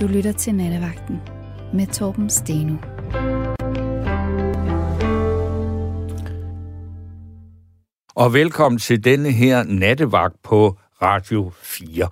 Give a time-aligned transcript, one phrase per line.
[0.00, 1.20] Du lytter til Nattevagten
[1.74, 2.76] med Torben Steno.
[8.14, 12.08] Og velkommen til denne her nattevagt på Radio 4.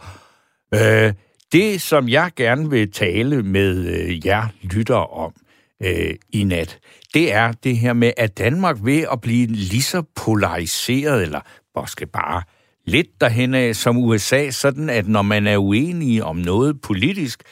[0.74, 1.12] Øh,
[1.52, 5.32] det, som jeg gerne vil tale med øh, jer lytter om
[5.82, 6.78] øh, i nat,
[7.14, 11.40] det er det her med, at Danmark ved at blive lige så polariseret, eller
[11.76, 12.42] måske bare
[12.86, 17.42] lidt derhen af som USA, sådan at når man er uenig om noget politisk,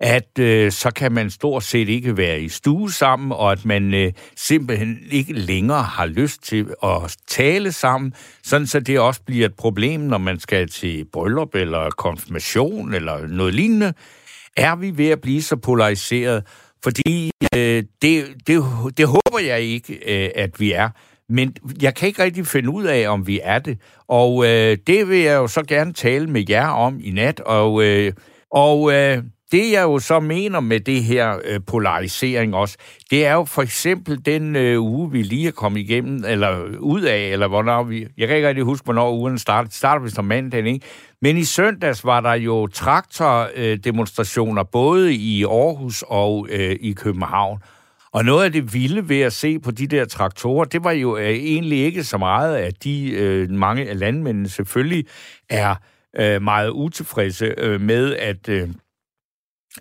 [0.00, 3.94] at øh, så kan man stort set ikke være i stue sammen, og at man
[3.94, 9.46] øh, simpelthen ikke længere har lyst til at tale sammen, sådan så det også bliver
[9.46, 13.92] et problem, når man skal til bryllup eller konfirmation eller noget lignende.
[14.56, 16.44] Er vi ved at blive så polariseret?
[16.82, 18.62] Fordi øh, det, det,
[18.96, 20.88] det håber jeg ikke, øh, at vi er.
[21.28, 23.78] Men jeg kan ikke rigtig finde ud af, om vi er det.
[24.08, 27.40] Og øh, det vil jeg jo så gerne tale med jer om i nat.
[27.40, 28.12] Og, øh,
[28.50, 32.76] og øh, det jeg jo så mener med det her øh, polarisering også,
[33.10, 37.02] det er jo for eksempel den øh, uge, vi lige er kommet igennem, eller ud
[37.02, 38.06] af, eller hvornår vi...
[38.18, 39.68] Jeg kan ikke rigtig huske, hvornår ugen startede.
[39.68, 40.86] Det startede vist om mandagen, ikke?
[41.22, 47.58] Men i søndags var der jo traktordemonstrationer, øh, både i Aarhus og øh, i København.
[48.12, 51.16] Og noget af det vilde ved at se på de der traktorer, det var jo
[51.16, 55.04] øh, egentlig ikke så meget, at de øh, mange af landmændene selvfølgelig
[55.50, 55.74] er
[56.20, 58.48] øh, meget utilfredse øh, med, at...
[58.48, 58.68] Øh,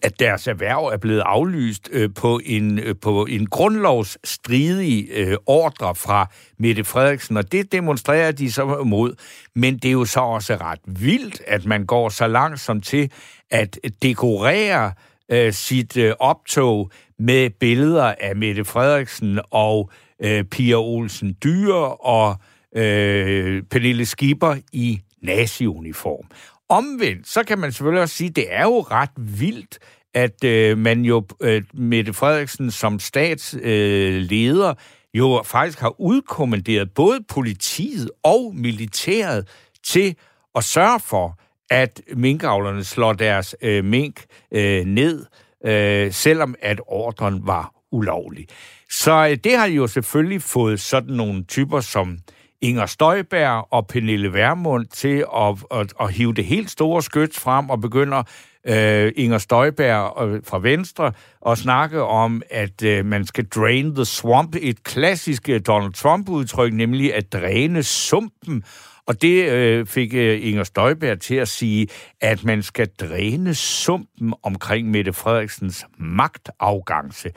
[0.02, 5.96] at deres erhverv er blevet aflyst øh, på, en, øh, på en grundlovsstridig øh, ordre
[5.96, 9.14] fra Mette Frederiksen, og det demonstrerer de så mod.
[9.56, 13.12] Men det er jo så også ret vildt, at man går så langt som til
[13.50, 14.94] at dekorere
[15.32, 19.92] øh, sit øh, optog med billeder af Mette Frederiksen og
[20.24, 22.36] øh, Pia Olsen Dyre og
[22.76, 26.26] øh, Pernille Skipper i nazi-uniform.
[26.70, 29.80] Omvendt, så kan man selvfølgelig også sige, at det er jo ret vildt,
[30.14, 34.76] at øh, man jo, øh, Mette Frederiksen som statsleder, øh,
[35.14, 39.48] jo faktisk har udkommanderet både politiet og militæret
[39.84, 40.16] til
[40.56, 45.26] at sørge for, at minkavlerne slår deres øh, mink øh, ned,
[45.66, 48.48] øh, selvom at ordren var ulovlig.
[48.90, 52.18] Så øh, det har jo selvfølgelig fået sådan nogle typer som
[52.62, 57.70] Inger Støjberg og Pernille Vermund til at, at, at hive det helt store skyts frem
[57.70, 58.24] og begynder
[58.68, 64.06] øh, Inger Støjberg øh, fra Venstre og snakke om, at øh, man skal drain the
[64.06, 68.64] swamp, et klassisk øh, Donald Trump-udtryk, nemlig at dræne sumpen.
[69.08, 71.88] Og det øh, fik øh, Inger Støjberg til at sige,
[72.22, 77.30] at man skal dræne sumpen omkring Mette Frederiksens magtafgangse.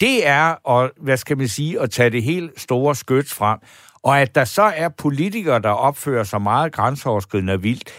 [0.00, 3.58] Det er, og hvad skal man sige, at tage det helt store skyts frem.
[4.04, 7.90] Og at der så er politikere, der opfører sig meget grænseoverskridende og vildt,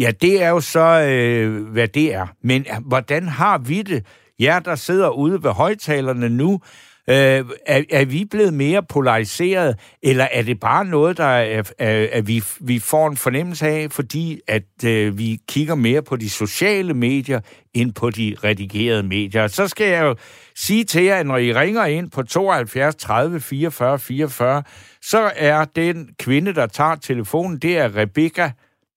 [0.00, 2.26] ja, det er jo så, øh, hvad det er.
[2.42, 4.06] Men øh, hvordan har vi det?
[4.40, 6.60] Jer, der sidder ude ved højtalerne nu,
[7.08, 12.06] øh, er, er vi blevet mere polariseret, eller er det bare noget, der er, er,
[12.12, 16.30] er vi, vi får en fornemmelse af, fordi at øh, vi kigger mere på de
[16.30, 17.40] sociale medier,
[17.74, 19.46] end på de redigerede medier?
[19.46, 20.14] Så skal jeg jo
[20.56, 24.62] sige til jer, at når I ringer ind på 72 30 44 44,
[25.02, 28.52] så er den kvinde, der tager telefonen, det er Rebecca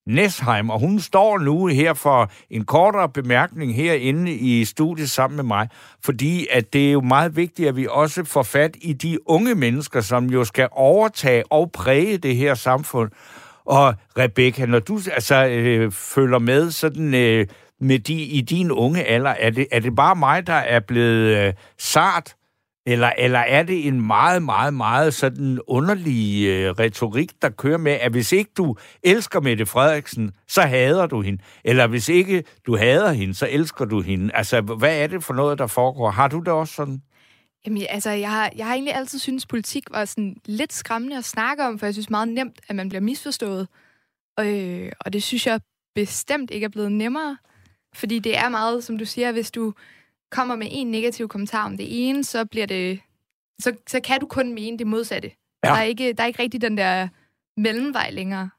[0.08, 5.44] Nesheim, og hun står nu her for en kortere bemærkning herinde i studiet sammen med
[5.44, 5.70] mig,
[6.04, 9.56] fordi at det er jo meget vigtigt, at vi også får fat i de unge
[9.56, 13.12] mennesker, som jo skal overtage og præge det her samfund.
[13.66, 17.48] Og Rebecca, når du altså øh, følger med sådan øh,
[17.80, 21.38] med de, i din unge alder, er det, er det bare mig, der er blevet
[21.38, 22.36] øh, sart
[22.86, 27.92] eller, eller er det en meget, meget, meget sådan underlig øh, retorik, der kører med,
[27.92, 31.44] at hvis ikke du elsker Mette Frederiksen, så hader du hende.
[31.64, 34.36] Eller hvis ikke du hader hende, så elsker du hende.
[34.36, 36.10] Altså, hvad er det for noget, der foregår?
[36.10, 37.02] Har du det også sådan?
[37.66, 41.26] Jamen, altså, jeg har, jeg har egentlig altid syntes, politik var sådan lidt skræmmende at
[41.26, 43.68] snakke om, for jeg synes meget nemt, at man bliver misforstået.
[44.40, 45.60] Øh, og det synes jeg
[45.96, 47.38] bestemt ikke er blevet nemmere.
[47.96, 49.74] Fordi det er meget, som du siger, hvis du
[50.34, 53.00] kommer med en negativ kommentar om det ene, så bliver det
[53.60, 55.32] så, så kan du kun mene det modsatte.
[55.64, 55.70] Ja.
[55.70, 57.08] Der, er ikke, der er ikke rigtig den der
[57.58, 58.50] mellemvej længere.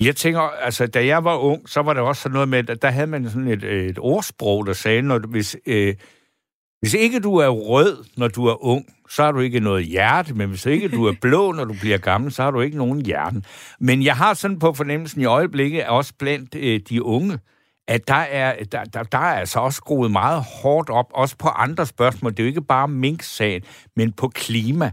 [0.00, 2.82] Jeg tænker, altså, da jeg var ung, så var det også sådan noget med, at
[2.82, 5.94] der havde man sådan et, et ordsprog, der sagde, når, hvis, øh,
[6.80, 10.34] hvis ikke du er rød, når du er ung, så har du ikke noget hjerte,
[10.34, 13.06] men hvis ikke du er blå, når du bliver gammel, så har du ikke nogen
[13.06, 13.42] hjerte.
[13.80, 17.38] Men jeg har sådan på fornemmelsen i øjeblikket, også blandt øh, de unge,
[17.88, 21.48] at der er, der, der, der er altså også skruet meget hårdt op, også på
[21.48, 22.30] andre spørgsmål.
[22.30, 23.62] Det er jo ikke bare Mink-sagen,
[23.96, 24.92] men på klima.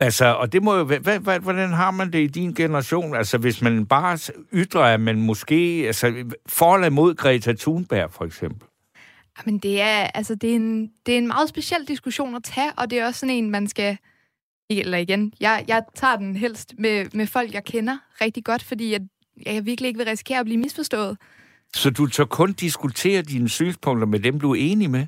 [0.00, 3.16] Altså, og det må jo hvad, hvad, hvordan har man det i din generation?
[3.16, 4.18] Altså, hvis man bare
[4.52, 5.82] ytrer, at man måske...
[5.86, 8.68] Altså, forhold mod Greta Thunberg, for eksempel.
[9.46, 12.72] Men det er, altså, det er, en, det er en meget speciel diskussion at tage,
[12.76, 13.98] og det er også sådan en, man skal...
[14.70, 18.92] Eller igen, jeg, jeg tager den helst med, med folk, jeg kender rigtig godt, fordi
[18.92, 19.00] jeg,
[19.46, 21.16] jeg virkelig ikke vil risikere at blive misforstået.
[21.76, 25.06] Så du tør kun diskutere dine synspunkter med dem, du er enig med?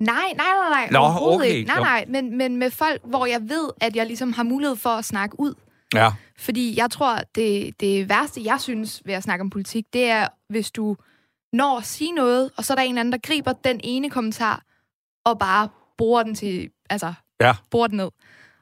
[0.00, 0.88] Nej, nej, nej, nej.
[0.90, 1.46] Nå, okay.
[1.46, 1.66] Ikke.
[1.66, 4.90] Nej, nej, men, men med folk, hvor jeg ved, at jeg ligesom har mulighed for
[4.90, 5.54] at snakke ud.
[5.94, 6.12] Ja.
[6.38, 10.28] Fordi jeg tror, det, det værste, jeg synes ved at snakke om politik, det er,
[10.48, 10.96] hvis du
[11.52, 14.10] når at sige noget, og så er der en eller anden, der griber den ene
[14.10, 14.62] kommentar,
[15.24, 17.54] og bare bruger den til, altså, ja.
[17.70, 18.10] bruger den ned.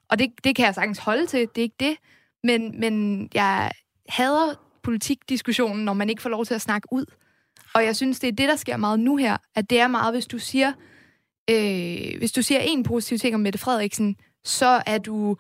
[0.09, 1.97] Og det, det kan jeg sagtens holde til, det er ikke det.
[2.45, 3.73] Men, men jeg
[4.09, 7.05] hader politikdiskussionen, når man ikke får lov til at snakke ud.
[7.75, 10.15] Og jeg synes, det er det, der sker meget nu her, at det er meget,
[10.15, 10.73] hvis du siger,
[11.51, 15.37] øh, hvis du siger en positiv ting om Mette Frederiksen, så er du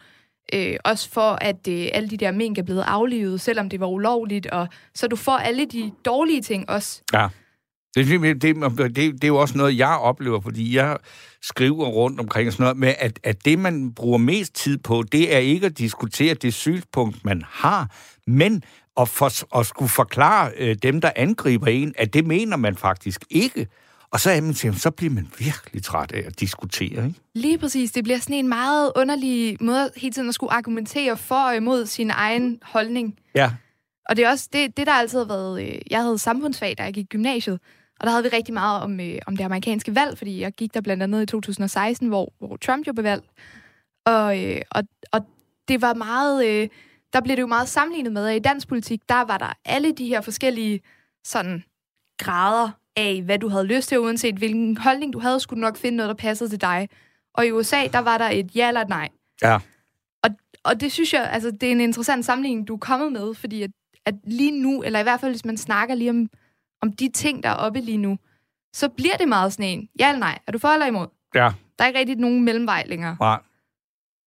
[0.54, 3.86] øh, også for, at øh, alle de der mink er blevet aflivet, selvom det var
[3.86, 7.02] ulovligt, og så du får alle de dårlige ting også.
[7.12, 7.28] Ja.
[7.96, 10.96] Det, det, det, det, det er jo også noget, jeg oplever, fordi jeg
[11.42, 15.34] skriver rundt omkring sådan noget med, at, at det, man bruger mest tid på, det
[15.34, 17.96] er ikke at diskutere det synspunkt, man har,
[18.26, 18.62] men
[19.00, 23.24] at, for, at skulle forklare øh, dem, der angriber en, at det mener man faktisk
[23.30, 23.68] ikke.
[24.10, 27.20] Og så, jamen, så bliver man virkelig træt af at diskutere, ikke?
[27.34, 27.92] Lige præcis.
[27.92, 31.86] Det bliver sådan en meget underlig måde hele tiden at skulle argumentere for og imod
[31.86, 33.18] sin egen holdning.
[33.34, 33.50] Ja.
[34.08, 35.62] Og det er også det, det der altid har været...
[35.62, 37.60] Øh, jeg havde samfundsfag, da jeg gik i gymnasiet,
[38.00, 40.74] og der havde vi rigtig meget om, øh, om det amerikanske valg, fordi jeg gik
[40.74, 43.26] der blandt andet i 2016, hvor, hvor Trump jo blev valgt.
[44.06, 44.82] Og, øh, og,
[45.12, 45.26] og
[45.68, 46.46] det var meget...
[46.46, 46.68] Øh,
[47.14, 49.92] der blev det jo meget sammenlignet med, at i dansk politik, der var der alle
[49.92, 50.80] de her forskellige
[51.24, 51.64] sådan
[52.18, 55.76] grader af, hvad du havde lyst til, uanset hvilken holdning du havde, skulle du nok
[55.76, 56.88] finde noget, der passede til dig.
[57.34, 59.08] Og i USA, der var der et ja eller et nej.
[59.42, 59.58] Ja.
[60.22, 60.30] Og,
[60.64, 63.62] og det synes jeg, altså, det er en interessant sammenligning, du er kommet med, fordi
[63.62, 63.70] at,
[64.04, 66.28] at lige nu, eller i hvert fald hvis man snakker lige om,
[66.82, 68.18] om de ting, der er oppe lige nu,
[68.72, 71.06] så bliver det meget sådan en, ja eller nej, er du for eller imod?
[71.34, 71.52] Ja.
[71.78, 73.16] Der er ikke rigtig nogen mellemvej længere.
[73.20, 73.38] Nej.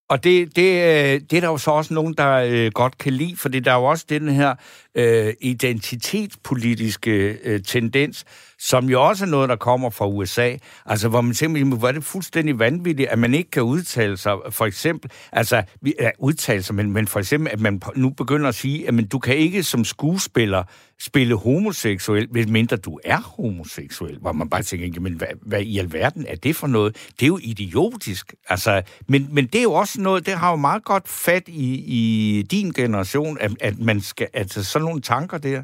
[0.09, 3.13] Og det, det, øh, det er der jo så også nogen, der øh, godt kan
[3.13, 4.55] lide, for der er jo også den her
[4.97, 8.25] øh, identitetspolitiske øh, tendens,
[8.59, 10.55] som jo også er noget, der kommer fra USA.
[10.85, 14.33] Altså, hvor man simpelthen, hvor er det fuldstændig vanvittigt, at man ikke kan udtale sig,
[14.49, 18.49] for eksempel, altså, vi, ja, udtale sig, men, men for eksempel, at man nu begynder
[18.49, 20.63] at sige, at men, du kan ikke som skuespiller
[20.99, 25.77] spille homoseksuel, hvis mindre du er homoseksuel, hvor man bare tænker, men hvad, hvad i
[25.77, 26.95] alverden er det for noget?
[27.19, 28.33] Det er jo idiotisk.
[28.49, 31.73] Altså, men, men det er jo også noget, det har jo meget godt fat i,
[31.87, 35.63] i din generation, at, at man skal, altså sådan nogle tanker der.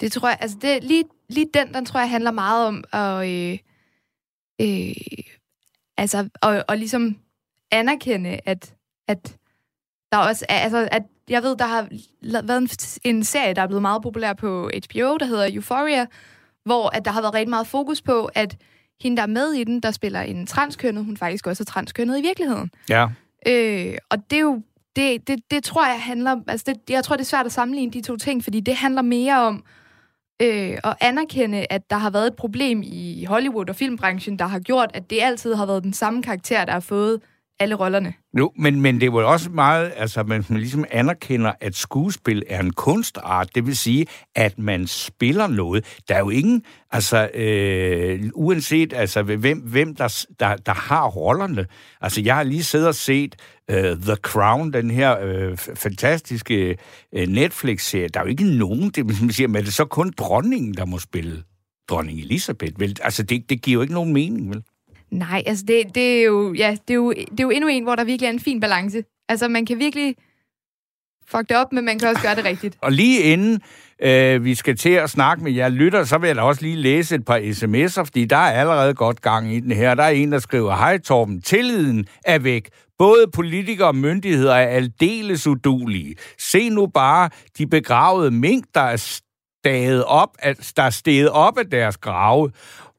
[0.00, 3.28] Det tror jeg, altså det, lige, lige den, den tror jeg handler meget om at,
[3.28, 3.58] øh,
[4.60, 4.94] øh,
[5.96, 7.16] altså, og, og ligesom
[7.70, 8.74] anerkende, at,
[9.08, 9.36] at
[10.12, 11.88] der også er, altså, at jeg ved, der har
[12.22, 12.68] været en,
[13.04, 16.06] en serie, der er blevet meget populær på HBO, der hedder Euphoria,
[16.64, 18.56] hvor at der har været rigtig meget fokus på, at
[19.00, 22.18] hende, der er med i den, der spiller en transkønnet, hun faktisk også er transkønnet
[22.18, 22.70] i virkeligheden.
[22.88, 23.08] Ja.
[23.46, 24.62] Øh, og det er jo
[24.96, 26.36] det, det, det tror jeg handler...
[26.48, 29.02] Altså det, jeg tror, det er svært at sammenligne de to ting, fordi det handler
[29.02, 29.64] mere om
[30.42, 34.60] øh, at anerkende, at der har været et problem i Hollywood og filmbranchen, der har
[34.60, 37.20] gjort, at det altid har været den samme karakter, der har fået
[37.62, 38.14] alle rollerne.
[38.38, 42.60] Jo, men, men det er også meget, altså man, man ligesom anerkender, at skuespil er
[42.60, 43.54] en kunstart.
[43.54, 46.00] Det vil sige, at man spiller noget.
[46.08, 51.66] Der er jo ingen, altså øh, uanset altså, hvem, hvem der, der, der har rollerne.
[52.00, 53.36] Altså jeg har lige siddet og set
[53.70, 56.76] øh, The Crown, den her øh, fantastiske
[57.12, 58.08] øh, Netflix-serie.
[58.08, 60.84] Der er jo ikke nogen, det man siger, men det er så kun dronningen, der
[60.84, 61.42] må spille
[61.88, 62.80] dronning Elisabeth.
[62.80, 62.96] Vel?
[63.02, 64.62] Altså det, det giver jo ikke nogen mening, vel?
[65.12, 67.82] Nej, altså det, det, er jo, ja, det, er jo, det er jo endnu en,
[67.82, 69.04] hvor der virkelig er en fin balance.
[69.28, 70.16] Altså man kan virkelig
[71.28, 72.78] fuck det op, men man kan også gøre det rigtigt.
[72.82, 73.60] Og lige inden
[74.02, 76.76] øh, vi skal til at snakke med jer lytter, så vil jeg da også lige
[76.76, 79.94] læse et par sms'er, fordi der er allerede godt gang i den her.
[79.94, 82.68] Der er en, der skriver, hej Torben, tilliden er væk.
[82.98, 86.14] Både politikere og myndigheder er aldeles udulige.
[86.38, 88.96] Se nu bare de begravede mink, der er
[89.64, 90.28] staget op,
[90.76, 92.50] der er steget op af deres grave.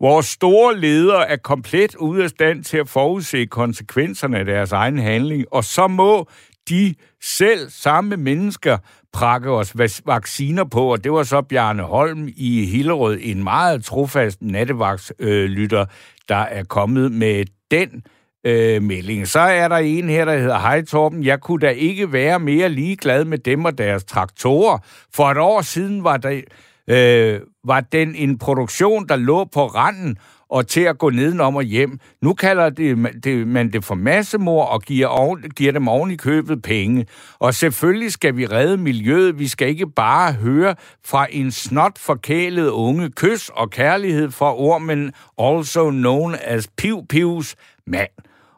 [0.03, 4.99] Vores store ledere er komplet ude af stand til at forudse konsekvenserne af deres egen
[4.99, 6.29] handling, og så må
[6.69, 8.77] de selv, samme mennesker,
[9.13, 9.73] prakke os
[10.05, 15.85] vacciner på, og det var så Bjarne Holm i Hillerød, en meget trofast nattevagtslytter,
[16.29, 18.03] der er kommet med den
[18.45, 19.27] øh, melding.
[19.27, 22.69] Så er der en her, der hedder, Hej Torben, jeg kunne da ikke være mere
[22.69, 24.77] ligeglad med dem og deres traktorer.
[25.13, 26.41] For et år siden var der
[26.87, 30.17] øh, var den en produktion, der lå på randen
[30.53, 31.99] og til at gå nedenom og hjem.
[32.21, 36.15] Nu kalder det, det, man det for massemor og giver, oven, giver dem oven i
[36.15, 37.05] købet penge.
[37.39, 39.39] Og selvfølgelig skal vi redde miljøet.
[39.39, 40.75] Vi skal ikke bare høre
[41.05, 47.55] fra en snot forkælet unge kys og kærlighed fra ormen, also known as Piv Pivs
[47.87, 48.11] mand.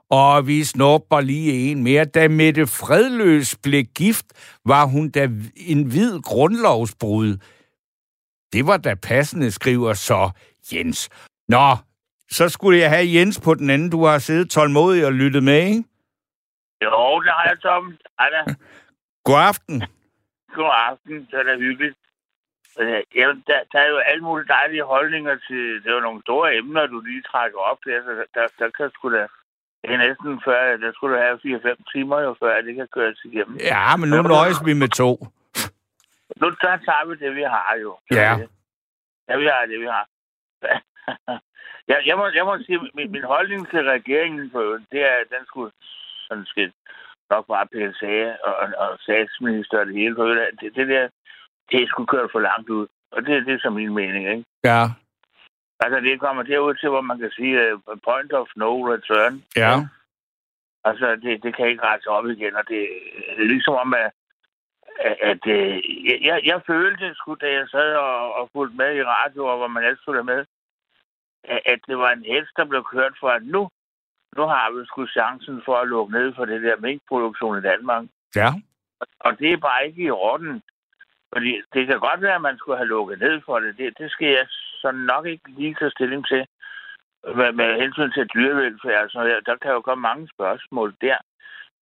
[0.09, 2.05] Og vi snupper lige en mere.
[2.05, 4.25] Da Mette Fredløs blev gift,
[4.65, 7.37] var hun da en hvid grundlovsbrud.
[8.55, 10.21] Det var da passende, skriver så
[10.71, 10.99] Jens.
[11.47, 11.67] Nå,
[12.37, 13.89] så skulle jeg have Jens på den anden.
[13.89, 15.83] Du har siddet tålmodig og lyttet med, ikke?
[16.85, 17.83] Jo, det har jeg, Tom.
[18.19, 18.41] Hej da.
[19.27, 19.77] God aften.
[20.55, 21.15] God aften.
[21.29, 21.97] Det er da hyggeligt.
[22.79, 25.61] Øh, jamen, der, der er jo alle mulige dejlige holdninger til...
[25.81, 28.69] Det er jo nogle store emner, du lige trækker op der, så der, der, der
[28.77, 29.27] kan sgu da...
[29.81, 31.39] Det er næsten før, der skulle du have
[31.75, 33.57] 4-5 timer jo før, det kan køres igennem.
[33.59, 35.27] Ja, men nu nøjes vi med to.
[36.41, 37.97] Nu der tager vi det, vi har jo.
[38.11, 38.31] Ja.
[39.29, 40.05] Ja, vi har det, vi har.
[41.91, 44.49] jeg, jeg, må, jeg må sige, min, min holdning til regeringen,
[44.91, 45.71] det er, at den skulle
[46.27, 46.73] sådan skidt
[47.29, 50.15] nok bare PSA og, og, og statsminister og det hele.
[50.15, 51.07] For det, det der,
[51.71, 52.87] det skulle køre for langt ud.
[53.11, 54.45] Og det, det er så min mening, ikke?
[54.63, 54.81] Ja.
[55.79, 59.43] Altså, det kommer derud til, hvor man kan sige uh, point of no return.
[59.55, 59.73] Ja.
[60.83, 62.89] Altså, det, det kan ikke rette op igen, og det,
[63.37, 64.11] det er ligesom om, at,
[64.99, 65.81] at, at øh,
[66.25, 69.67] jeg, jeg følte sgu, da jeg sad og, og fulgte med i radio, og hvor
[69.67, 70.45] man ellers skulle med,
[71.43, 73.69] at, at det var en hest, der blev kørt for, at nu,
[74.37, 78.05] nu har vi sgu chancen for at lukke ned for det der minkproduktion i Danmark.
[78.35, 78.49] Ja.
[79.19, 80.61] Og det er bare ikke i orden.
[81.33, 83.77] Fordi det kan godt være, at man skulle have lukket ned for det.
[83.77, 84.45] Det, det skal jeg
[84.81, 86.47] så nok ikke lige tage stilling til.
[87.35, 91.17] Med, med hensyn til dyrevelfærd og sådan noget, der kan jo komme mange spørgsmål der.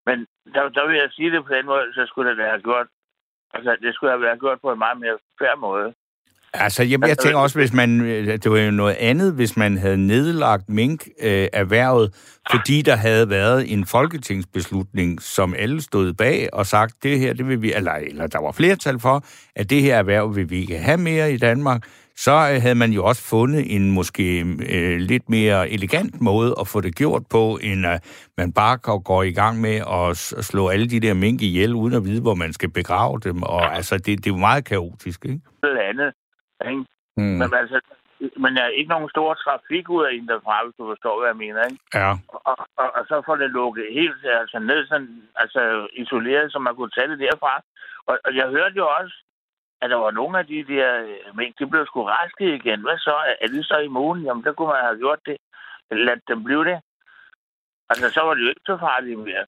[0.05, 2.87] Men der, der vil jeg sige det på den måde, så skulle det have gjort.
[3.53, 5.93] Altså, det skulle have været gjort på en meget mere færre måde.
[6.53, 9.97] Altså, jeg, jeg tænker også, hvis man, det var jo noget andet, hvis man havde
[9.97, 17.03] nedlagt mink-erhvervet, øh, fordi der havde været en folketingsbeslutning, som alle stod bag og sagt,
[17.03, 20.35] det her, det vil vi, eller, eller der var flertal for, at det her erhverv
[20.35, 21.81] vil vi ikke have mere i Danmark,
[22.15, 24.39] så øh, havde man jo også fundet en måske
[24.75, 29.23] øh, lidt mere elegant måde at få det gjort på, end at man bare går
[29.23, 32.53] i gang med at slå alle de der mink ihjel, uden at vide, hvor man
[32.53, 33.43] skal begrave dem.
[33.43, 35.41] Og altså, det, det er jo meget kaotisk, ikke?
[35.61, 36.13] Det andet.
[36.69, 36.85] Ikke?
[37.17, 37.23] Mm.
[37.23, 37.79] Men altså,
[38.43, 41.41] men er ikke nogen stor trafik ud af en derfra, hvis du forstår, hvad jeg
[41.45, 41.81] mener, ikke?
[41.93, 42.11] Ja.
[42.49, 45.61] Og, og, og så får det lukket helt altså, ned, sådan, altså
[45.93, 47.53] isoleret, så man kunne tage det derfra.
[48.09, 49.15] Og, og jeg hørte jo også,
[49.83, 50.89] at der var nogle af de der
[51.33, 52.81] mink, de blev sgu raske igen.
[52.81, 53.15] Hvad så?
[53.41, 54.23] Er de så immune?
[54.25, 55.37] Jamen, der kunne man have gjort det.
[55.91, 56.79] Lad dem blive det.
[57.89, 59.45] Altså, så var det jo ikke så farligt mere.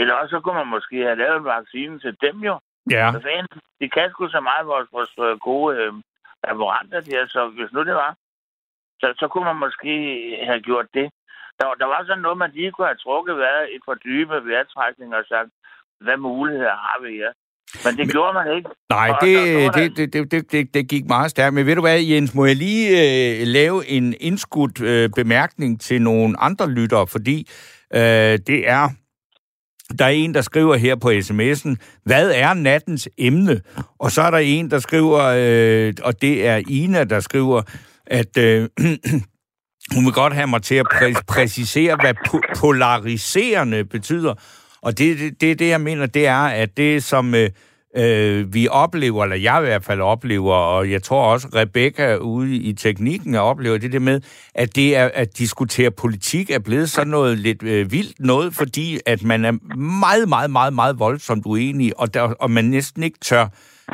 [0.00, 2.60] Eller også så kunne man måske have lavet en vaccine til dem jo.
[2.90, 3.12] Ja.
[3.12, 5.92] Så fanden, de kan sgu så meget vores, vores gode øh,
[6.44, 8.16] laboranter der, så hvis nu det var,
[9.00, 9.92] så, så kunne man måske
[10.44, 11.10] have gjort det.
[11.58, 15.14] Der, der var sådan noget, man lige kunne have trukket været et for dybe vejrtrækning
[15.14, 15.50] og sagt,
[16.00, 17.32] hvad muligheder har vi her?
[17.84, 18.68] Men det men, gjorde man ikke.
[18.90, 21.54] Nej, det, det, det, det, det, det, det gik meget stærkt.
[21.54, 22.88] Men ved du hvad, Jens, må jeg lige
[23.40, 27.48] øh, lave en indskudt øh, bemærkning til nogle andre lyttere, fordi
[27.94, 28.00] øh,
[28.46, 28.88] det er
[29.98, 33.60] der er en, der skriver her på sms'en, hvad er nattens emne?
[33.98, 37.62] Og så er der en, der skriver, øh, og det er Ina, der skriver,
[38.06, 38.68] at øh,
[39.94, 44.34] hun vil godt have mig til at præ- præcisere, hvad po- polariserende betyder.
[44.86, 47.50] Og det, det, det, det, jeg mener, det er, at det, som øh,
[47.96, 52.56] øh, vi oplever, eller jeg i hvert fald oplever, og jeg tror også, Rebecca ude
[52.56, 54.20] i teknikken oplever det der med,
[54.54, 58.98] at det er at diskutere politik er blevet sådan noget lidt øh, vildt noget, fordi
[59.06, 63.18] at man er meget, meget, meget, meget voldsomt uenig, og, der, og man næsten ikke
[63.18, 63.48] tør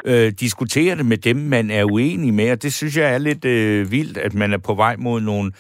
[0.05, 3.45] øh, diskutere det med dem, man er uenig med, og det synes jeg er lidt
[3.45, 5.53] øh, vildt, at man er på vej mod nogle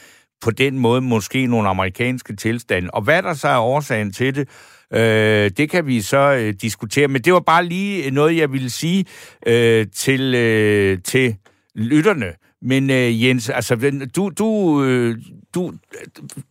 [0.42, 2.90] på den måde måske nogle amerikanske tilstande.
[2.90, 4.48] Og hvad der så er årsagen til det,
[4.94, 8.70] Øh, det kan vi så øh, diskutere, men det var bare lige noget, jeg ville
[8.70, 9.04] sige
[9.46, 11.36] øh, til, øh, til
[11.74, 12.32] lytterne.
[12.62, 15.18] Men øh, Jens, altså, du, du, øh,
[15.54, 15.72] du,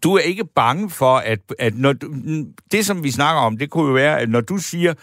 [0.04, 2.14] du er ikke bange for, at, at når du,
[2.72, 4.94] det, som vi snakker om, det kunne jo være, at når du siger,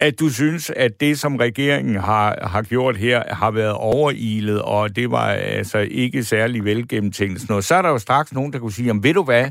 [0.00, 4.96] at du synes, at det, som regeringen har, har gjort her, har været overilet, og
[4.96, 8.72] det var altså ikke særlig velgennemtænkt, noget, så er der jo straks nogen, der kunne
[8.72, 9.50] sige, om ved du hvad,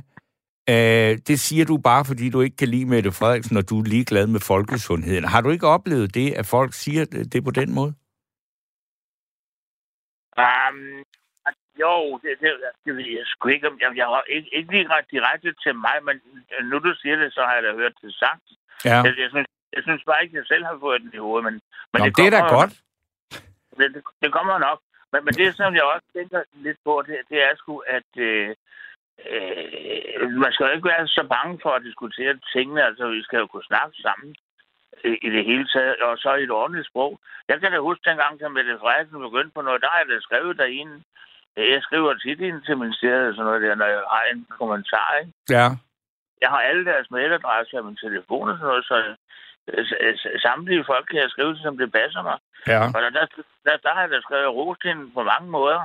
[0.70, 3.84] Øh, det siger du bare, fordi du ikke kan lide Mette Frederiksen, og du er
[3.84, 5.24] ligeglad med folkesundheden.
[5.24, 7.94] Har du ikke oplevet det, at folk siger det på den måde?
[10.38, 11.03] Um,
[11.84, 12.51] jo, det, det,
[12.86, 13.68] det ved jeg sgu ikke.
[13.82, 16.15] Jeg, jeg har ikke, ikke lige ret direkte til mig, men
[16.70, 18.46] nu du siger det, så har jeg da hørt det sagt.
[18.86, 18.98] Ja.
[19.06, 21.44] Jeg, jeg, synes, jeg synes bare ikke, at jeg selv har fået den i hovedet.
[21.48, 21.56] Men,
[21.94, 22.74] men Nå, det, det er da godt.
[23.77, 24.80] det, det kommer nok.
[25.12, 28.56] Men, men det, som jeg også tænker lidt på, det, det er sgu, at øh,
[29.30, 32.86] øh, man skal jo ikke være så bange for at diskutere tingene.
[32.86, 34.36] Altså, vi skal jo kunne snakke sammen
[35.04, 37.20] i, i det hele taget, og så i et ordentligt sprog.
[37.48, 40.20] Jeg kan da huske dengang, da Mette Frederiksen begyndte på noget, der har jeg da
[40.20, 41.04] skrevet derinde.
[41.58, 45.10] Jeg skriver tit ind til ministeriet og sådan noget der, når jeg har en kommentar,
[45.22, 45.32] ikke?
[45.50, 45.66] Ja.
[46.42, 49.16] Jeg har alle deres mailadresser og min telefon og sådan noget, så
[50.42, 52.38] samtlige folk kan jeg skrive til, som det passer mig.
[52.68, 52.82] Ja.
[52.96, 53.25] Og der, der,
[53.66, 55.82] der, der har jeg da skrevet Rosten på mange måder.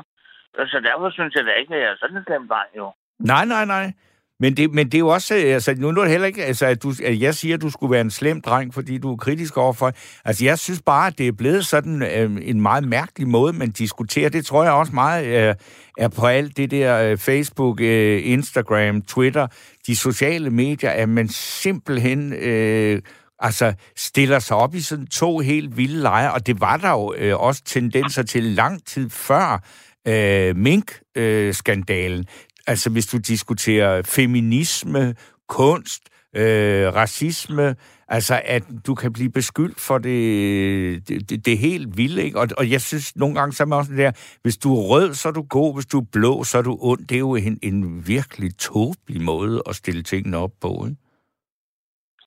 [0.72, 2.92] Så derfor synes jeg da ikke, at jeg er sådan en slem dreng, jo.
[3.20, 3.92] Nej, nej, nej.
[4.40, 6.66] Men det, men det er jo også, øh, altså nu er det heller ikke, altså
[6.66, 9.16] at, du, at jeg siger, at du skulle være en slem dreng, fordi du er
[9.16, 9.92] kritisk overfor.
[10.24, 13.70] Altså jeg synes bare, at det er blevet sådan øh, en meget mærkelig måde, man
[13.70, 14.28] diskuterer.
[14.28, 15.54] Det tror jeg også meget øh,
[15.98, 19.46] er på alt det der øh, Facebook, øh, Instagram, Twitter,
[19.86, 23.02] de sociale medier, at man simpelthen øh,
[23.38, 27.14] altså stiller sig op i sådan to helt vilde lejre, og det var der jo
[27.18, 29.62] øh, også tendenser til lang tid før
[30.08, 32.18] øh, Mink-skandalen.
[32.18, 32.24] Øh,
[32.66, 35.14] altså hvis du diskuterer feminisme,
[35.48, 36.02] kunst,
[36.36, 37.76] øh, racisme,
[38.08, 42.38] altså at du kan blive beskyldt for det, det, det helt vilde, ikke?
[42.40, 45.14] Og, og jeg synes nogle gange, så er man også der, hvis du er rød,
[45.14, 47.00] så er du god, hvis du er blå, så er du ond.
[47.08, 51.00] Det er jo en, en virkelig tåbelig måde at stille tingene op på, ikke?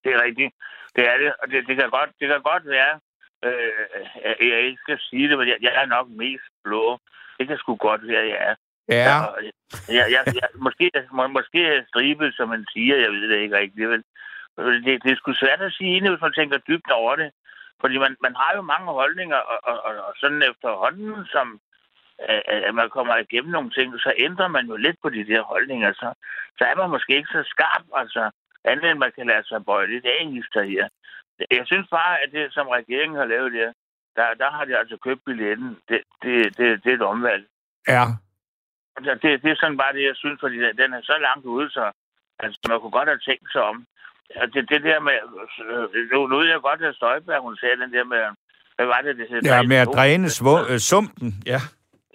[0.03, 0.51] Det er rigtigt.
[0.95, 2.93] Det er det, og det, det, kan, godt, det kan godt være,
[3.45, 6.99] øh, jeg ikke skal sige det, men jeg, jeg er nok mest blå.
[7.37, 8.55] Det kan sgu godt være, jeg er.
[8.95, 9.05] Ja.
[9.09, 9.51] Jeg,
[9.97, 10.21] Ja ja
[10.55, 13.89] måske, må, måske er stribet, som man siger, jeg ved det ikke rigtigt.
[13.89, 14.03] Vel?
[14.85, 17.31] Det, det er sgu svært at sige, hvis man tænker dybt over det.
[17.81, 21.59] Fordi man, man har jo mange holdninger, og, og, og, og sådan efterhånden, som
[22.29, 25.27] øh, øh, at man kommer igennem nogle ting, så ændrer man jo lidt på de
[25.27, 25.93] der holdninger.
[25.93, 26.13] Så,
[26.57, 28.31] så er man måske ikke så skarp, altså
[28.65, 30.87] andet end man kan lade sig bøje lidt af her.
[31.51, 33.71] Jeg synes bare, at det, som regeringen har lavet der,
[34.15, 35.77] der, der har de altså købt billetten.
[35.89, 37.45] Det, det, det, det er et omvalg.
[37.87, 38.03] Ja.
[38.99, 41.69] Altså, det, det er sådan bare det, jeg synes, fordi den er så langt ude,
[41.69, 41.91] så
[42.39, 43.77] altså, man kunne godt have tænkt sig om.
[44.53, 45.17] Det, det der med...
[46.11, 48.21] Nu, nu ved jeg godt, at Støjberg, hun sagde den der med...
[48.75, 49.41] Hvad var det, det hed?
[49.43, 50.27] Ja, med at dræne
[50.71, 51.59] øh, sumpen, ja.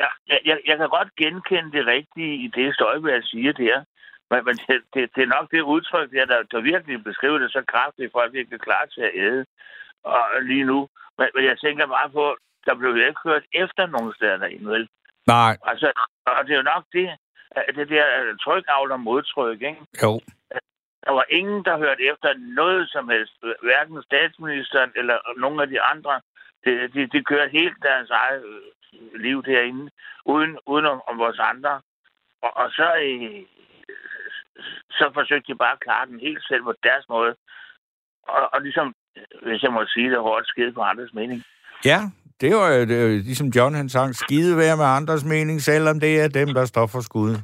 [0.02, 0.08] Ja,
[0.44, 3.84] jeg, jeg kan godt genkende det rigtige i det, Støjberg siger der.
[4.30, 7.52] Men, men det, det, det er nok det udtryk, der, der, der virkelig beskriver det
[7.52, 9.44] så kraftigt, at folk ikke er klar til at æde
[10.04, 10.88] og lige nu.
[11.18, 14.70] Men, men jeg tænker bare på, der blev jo ikke hørt efter nogen steder derinde,
[14.70, 14.88] vel?
[15.26, 15.56] Nej.
[15.62, 15.92] Altså,
[16.26, 17.10] og det er jo nok det,
[17.76, 19.80] det der tryk og modtryk, ikke?
[20.02, 20.20] Jo.
[21.04, 23.32] Der var ingen, der hørte efter noget som helst.
[23.62, 26.20] Hverken statsministeren eller nogen af de andre.
[26.64, 28.44] De, de, de kørte helt deres eget
[29.14, 29.90] liv derinde,
[30.24, 31.80] uden, uden om, om vores andre.
[32.42, 32.88] Og, og så,
[34.90, 37.36] så forsøgte de bare at klare den helt selv på deres måde.
[38.22, 38.94] Og, og ligesom,
[39.42, 41.44] hvis jeg må sige det, hårdt skide på andres mening.
[41.84, 41.98] Ja,
[42.40, 46.20] det var jo det, ligesom John han sang, skide være med andres mening, selvom det
[46.20, 47.36] er dem, der står for skud.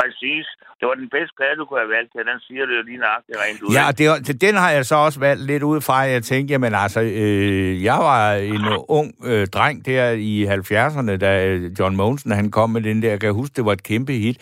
[0.00, 0.46] Præcis.
[0.80, 2.20] Det var den bedste plade, du kunne have valgt til.
[2.32, 3.72] Den siger det jo lige nøjagtigt rent ud.
[3.78, 5.96] Ja, det, den har jeg så også valgt lidt ud fra.
[5.96, 11.30] Jeg tænkte, jamen altså, øh, jeg var en ung øh, dreng der i 70'erne, da
[11.78, 13.10] John Monsen han kom med den der.
[13.10, 14.38] Jeg kan huske, det var et kæmpe hit.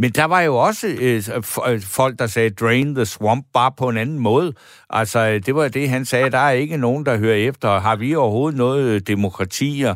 [0.00, 1.22] Men der var jo også øh,
[1.68, 4.52] øh, folk, der sagde, drain the swamp, bare på en anden måde.
[4.90, 6.30] Altså, det var det, han sagde.
[6.30, 7.80] Der er ikke nogen, der hører efter.
[7.80, 9.94] Har vi overhovedet noget øh, demokratier?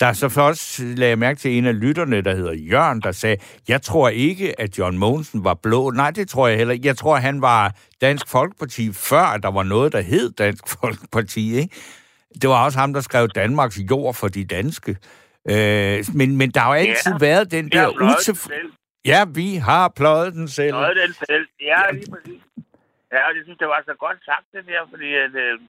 [0.00, 3.36] Der så først lagde jeg mærke til en af lytterne, der hedder Jørgen, der sagde,
[3.68, 5.90] jeg tror ikke, at John Mogensen var blå.
[5.90, 6.86] Nej, det tror jeg heller ikke.
[6.86, 11.56] Jeg tror, han var Dansk Folkeparti, før der var noget, der hed Dansk Folkeparti.
[11.56, 11.74] Ikke?
[12.42, 14.96] Det var også ham, der skrev Danmarks jord for de danske.
[15.50, 18.75] Øh, men, men der har jo altid ja, været den der utilfredse...
[19.12, 20.72] Ja, vi har pløjet den selv.
[20.72, 21.46] Pløjet den selv.
[21.60, 22.42] Ja, lige præcis.
[23.12, 25.60] Ja, jeg synes, det var så godt sagt det der, fordi at, øh,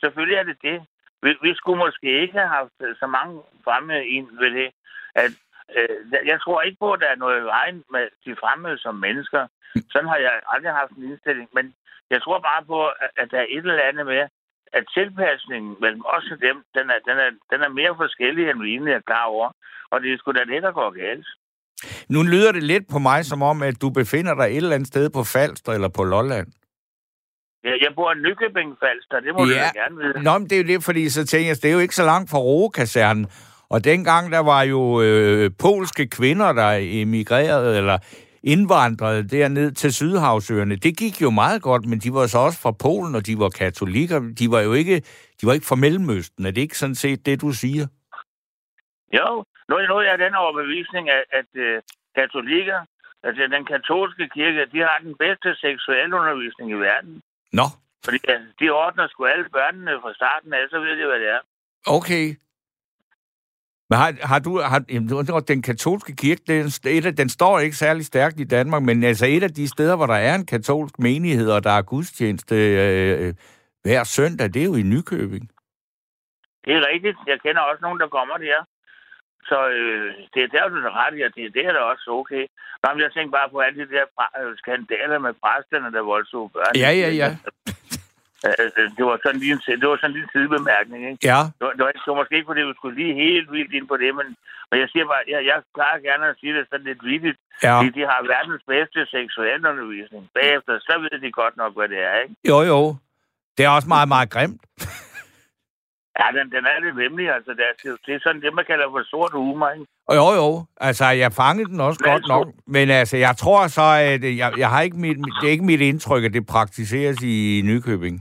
[0.00, 0.78] selvfølgelig er det det.
[1.22, 4.70] Vi, vi skulle måske ikke have haft øh, så mange fremme ind ved det.
[5.14, 5.32] At,
[5.76, 5.96] øh,
[6.30, 9.46] jeg tror ikke på, at der er noget i vejen med de fremme som mennesker.
[9.92, 11.48] Sådan har jeg aldrig haft en indstilling.
[11.52, 11.74] Men
[12.10, 12.78] jeg tror bare på,
[13.20, 14.28] at der er et eller andet med,
[14.72, 18.62] at tilpasningen mellem os og dem, den er, den er, den er mere forskellig, end
[18.62, 19.48] vi egentlig er klar over.
[19.90, 21.28] Og det er sgu da det, der går galt.
[22.08, 24.88] Nu lyder det lidt på mig som om, at du befinder dig et eller andet
[24.88, 26.46] sted på Falster eller på Lolland.
[27.64, 29.68] Ja, jeg bor i Nykøbing Falster, det må ja.
[29.68, 30.22] du gerne vide.
[30.24, 32.04] Nå, men det er jo det, fordi så tænker jeg, det er jo ikke så
[32.04, 33.26] langt fra Roekasernen.
[33.68, 37.98] Og dengang, der var jo øh, polske kvinder, der emigrerede, eller
[38.42, 40.76] indvandrede derned til Sydhavsøerne.
[40.76, 43.48] Det gik jo meget godt, men de var så også fra Polen, og de var
[43.48, 44.20] katolikker.
[44.38, 45.02] De var jo ikke,
[45.40, 46.46] de var ikke fra Mellemøsten.
[46.46, 47.86] Er det ikke sådan set det, du siger?
[49.12, 51.82] Jo, nu, nu er jeg den overbevisning, at, at uh,
[52.16, 52.80] katolikker,
[53.22, 57.22] altså den katolske kirke, de har den bedste seksuelle undervisning i verden.
[57.52, 57.66] Nå.
[58.04, 61.28] Fordi altså, de ordner sgu alle børnene fra starten af, så ved de, hvad det
[61.28, 61.42] er.
[61.86, 62.26] Okay.
[63.90, 65.08] Men har, har du, har, jamen,
[65.48, 69.42] den katolske kirke, den, et den står ikke særlig stærkt i Danmark, men altså et
[69.42, 73.34] af de steder, hvor der er en katolsk menighed, og der er gudstjeneste øh, øh,
[73.82, 75.50] hver søndag, det er jo i Nykøbing.
[76.64, 77.18] Det er rigtigt.
[77.26, 78.64] Jeg kender også nogen, der kommer der.
[79.50, 82.06] Så øh, det er der, du er ret i, at det, det er da også
[82.20, 82.44] okay.
[82.82, 84.04] Nå, men jeg tænker bare på alle de der
[84.40, 86.74] øh, skandaler med præsterne, der voldtog børn.
[86.84, 87.30] Ja, ja, ja.
[88.96, 91.20] Det var sådan lige en, det var sådan lige en sidebemærkning, ikke?
[91.30, 91.40] Ja.
[91.58, 93.86] Det var, det, var, det var måske ikke, fordi vi skulle lige helt vildt ind
[93.88, 94.26] på det, men,
[94.70, 97.38] men jeg siger bare, jeg, jeg klarer gerne at sige det sådan lidt vildt.
[97.62, 97.78] Ja.
[97.78, 100.22] Fordi de har verdens bedste seksualundervisning.
[100.38, 102.34] Bagefter, så ved de godt nok, hvad det er, ikke?
[102.50, 102.80] Jo, jo.
[103.56, 104.62] Det er også meget, meget grimt.
[106.20, 107.50] Ja, den, den er lidt vemmelig, altså.
[107.58, 109.86] Det er, det er sådan det, man kalder for sort humor, ikke?
[110.18, 110.64] Jo, jo.
[110.76, 112.46] Altså, jeg fangede den også godt nok.
[112.66, 115.80] Men altså, jeg tror så, at jeg, jeg har ikke mit, det er ikke mit
[115.80, 118.16] indtryk, at det praktiseres i Nykøbing.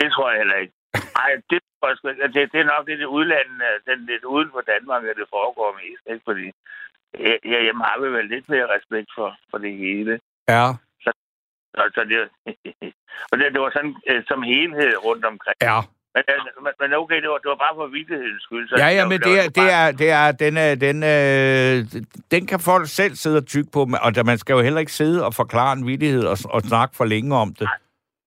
[0.00, 0.74] Det tror jeg heller ikke.
[1.18, 1.60] Nej, det,
[2.34, 5.78] det, det er nok det, det udlandet, den lidt uden for Danmark, at det foregår
[5.80, 6.24] mest, ikke?
[6.24, 6.46] Fordi
[7.64, 10.20] hjemme har vi vel lidt mere respekt for, for det hele.
[10.48, 10.66] Ja.
[11.04, 11.10] Så,
[11.74, 12.18] så, så det,
[13.30, 15.56] og det, det var sådan øh, som helhed rundt omkring.
[15.62, 15.80] Ja.
[16.14, 18.68] Men, men okay, det var, det var bare for vidtighedens skyld.
[18.68, 22.46] Så ja, ja, men det er, det er, det er, den, er, den, øh, den
[22.46, 25.34] kan folk selv sidde og tykke på, og man skal jo heller ikke sidde og
[25.34, 27.68] forklare en vittighed og, og snakke for længe om det.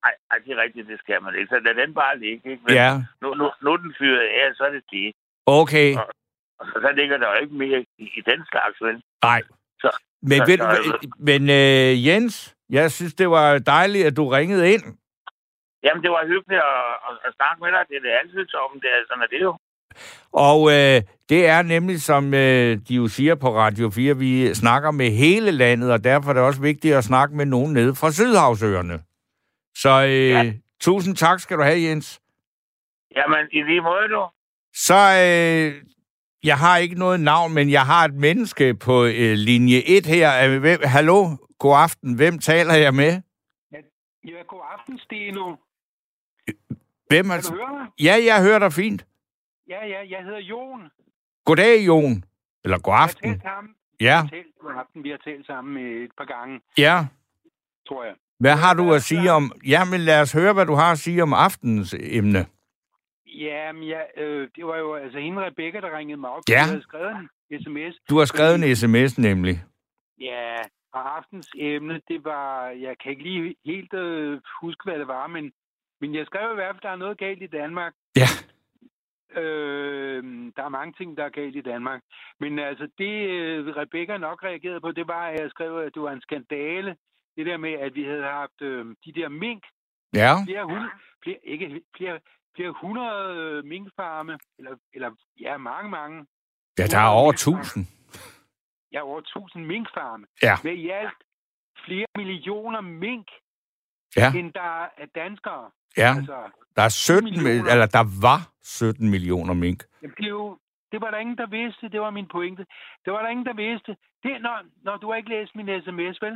[0.06, 1.48] Nej, nej, det er rigtigt, det skal man ikke.
[1.48, 2.64] Så lad den bare ligge, ikke?
[2.66, 3.02] Men ja.
[3.22, 5.14] Nu, nu, nu er den fyret af, så er det det.
[5.46, 5.96] Okay.
[5.96, 6.08] Og,
[6.60, 9.02] og så, så ligger der jo ikke mere i, i den slags, vel?
[9.24, 9.42] Nej.
[9.80, 9.90] Så,
[10.22, 14.74] men så, ved, så, men øh, Jens, jeg synes, det var dejligt, at du ringede
[14.74, 14.84] ind.
[15.84, 17.84] Jamen, det var hyggeligt at, at, at snakke med dig.
[17.90, 19.54] Det er det altid som, det er sådan, er det jo.
[20.48, 24.92] Og øh, det er nemlig, som øh, de jo siger på Radio 4, vi snakker
[24.92, 28.12] med hele landet, og derfor er det også vigtigt at snakke med nogen nede fra
[28.12, 28.98] Sydhavsøerne.
[29.76, 30.54] Så øh, ja.
[30.82, 32.22] tusind tak skal du have, Jens.
[33.16, 34.28] Jamen, i lige måde, du.
[34.74, 35.84] Så, øh,
[36.44, 40.60] jeg har ikke noget navn, men jeg har et menneske på øh, linje 1 her.
[40.60, 41.18] Hvem, hallo,
[41.60, 42.16] god aften.
[42.16, 43.22] Hvem taler jeg med?
[44.28, 45.56] Ja, god aften, Steno.
[47.14, 47.34] Hvem er...
[47.34, 47.88] Kan du høre mig?
[48.08, 49.06] Ja, jeg hører dig fint.
[49.70, 50.82] Ja, ja, jeg hedder Jon.
[51.46, 52.24] Goddag, Jon.
[52.64, 53.24] Eller god aften.
[53.24, 53.74] Vi har talt sammen.
[54.00, 54.06] Ja.
[54.22, 55.04] Vi har talt, god aften.
[55.04, 56.98] Vi har talt sammen et par gange, Ja.
[57.88, 58.16] tror jeg.
[58.40, 59.52] Hvad har du at sige om...
[59.68, 62.46] Jamen, lad os høre, hvad du har at sige om aftenens emne.
[63.28, 66.44] Jamen, ja, øh, det var jo altså hende Rebecca, der ringede mig op.
[66.50, 66.54] Ja.
[66.54, 67.16] Jeg havde skrevet
[67.52, 67.96] en sms.
[68.10, 69.64] Du har skrevet en sms, nemlig.
[70.22, 70.56] Ja,
[70.94, 72.68] og aftens emne, det var...
[72.68, 75.52] Jeg kan ikke lige helt øh, huske, hvad det var, men,
[76.04, 77.94] men jeg skrev i hvert fald, at der er noget galt i Danmark.
[78.22, 78.30] Ja.
[79.42, 80.24] Øh,
[80.56, 82.02] der er mange ting, der er galt i Danmark.
[82.40, 86.02] Men altså, det øh, Rebecca nok reagerede på, det var, at jeg skrev, at det
[86.02, 86.96] var en skandale.
[87.38, 89.64] Det der med, at vi havde haft øh, de der mink.
[90.14, 90.32] Ja.
[90.46, 90.90] Flere hundrede,
[91.24, 92.20] flere, ikke flere,
[92.56, 94.40] flere hundrede øh, minkfarme.
[94.58, 96.26] Eller, eller, ja, mange, mange.
[96.80, 97.84] Ja, der er over tusind.
[98.92, 100.26] Ja, over tusind minkfarme.
[100.42, 100.56] Ja.
[100.64, 101.20] Med i alt
[101.86, 103.28] flere millioner mink,
[104.18, 104.32] Ja.
[104.40, 105.72] end der er danskere.
[105.98, 106.12] Ja.
[106.18, 106.38] Altså,
[106.76, 107.72] Der er 17, millioner.
[107.72, 109.84] eller der var 17 millioner mink.
[110.02, 110.58] Jamen, det, er jo,
[110.92, 111.90] det var der ingen, der vidste.
[111.90, 112.64] Det var min pointe.
[113.06, 113.92] Det var der ingen, der vidste.
[114.24, 116.36] Det, når, når du har ikke læst min sms, vel?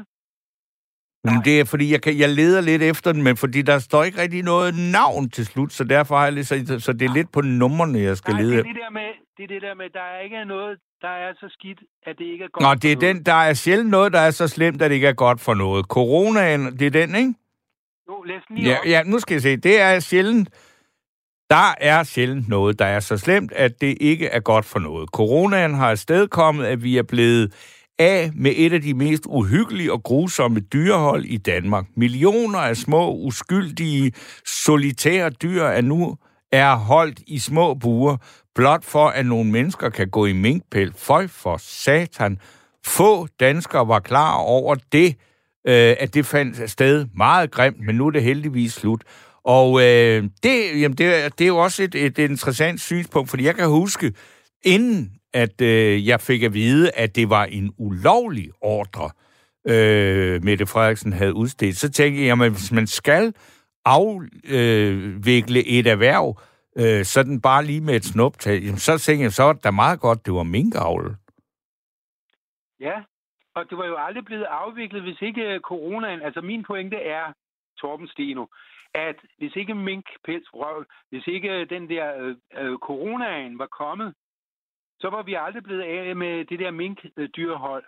[1.23, 4.03] Men det er, fordi jeg, kan, jeg leder lidt efter den, men fordi der står
[4.03, 7.13] ikke rigtig noget navn til slut, så derfor har jeg lidt, så, så det er
[7.13, 9.61] lidt på numrene, jeg skal Nej, lede det er det der med, det er det
[9.61, 12.63] der med, der er ikke noget, der er så skidt, at det ikke er godt.
[12.63, 15.07] Nå, det er den, der er sjældent noget, der er så slemt, at det ikke
[15.07, 15.85] er godt for noget.
[15.85, 17.33] Coronaen, det er den, ikke?
[18.09, 18.85] Jo, læs lige Ja, op.
[18.85, 19.57] ja, nu skal jeg se.
[19.57, 20.49] Det er sjældent.
[21.49, 25.09] Der er sjældent noget, der er så slemt, at det ikke er godt for noget.
[25.09, 27.53] Coronaen har afstedkommet, at vi er blevet
[27.99, 31.85] af med et af de mest uhyggelige og grusomme dyrehold i Danmark.
[31.95, 34.11] Millioner af små, uskyldige,
[34.45, 36.17] solitære dyr er nu
[36.51, 38.17] er holdt i små buer,
[38.55, 40.93] blot for at nogle mennesker kan gå i minkpæl.
[40.95, 42.39] Føj for satan.
[42.85, 45.15] Få danskere var klar over det,
[45.67, 49.03] øh, at det fandt sted meget grimt, men nu er det heldigvis slut.
[49.43, 53.55] Og øh, det, jamen det, det er jo også et, et interessant synspunkt, fordi jeg
[53.55, 54.13] kan huske,
[54.65, 59.09] inden at øh, jeg fik at vide, at det var en ulovlig ordre,
[59.67, 63.33] øh, Mette Frederiksen havde udstedt, så tænkte jeg, jamen, hvis man skal
[63.85, 66.39] afvikle et erhverv,
[66.77, 69.71] øh, sådan bare lige med et snuptag, jamen, så tænkte jeg, så var det da
[69.71, 71.15] meget godt, det var minkavl.
[72.79, 72.93] Ja,
[73.57, 76.21] og det var jo aldrig blevet afviklet, hvis ikke øh, coronaen...
[76.21, 77.25] Altså, min pointe er,
[77.79, 78.45] Torben Steno,
[78.93, 84.13] at hvis ikke minkpels røv, hvis ikke øh, den der øh, øh, coronaen var kommet,
[85.01, 87.85] så var vi aldrig blevet af med det der minkdyrhold.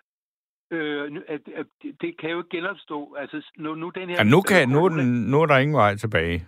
[0.72, 1.66] Øh, at, at,
[2.02, 3.14] det- kan jo ikke genopstå.
[3.14, 4.16] Altså, nu, nu den her...
[4.16, 6.48] Ja, nu, kan, nu, den, nu er der ingen vej tilbage.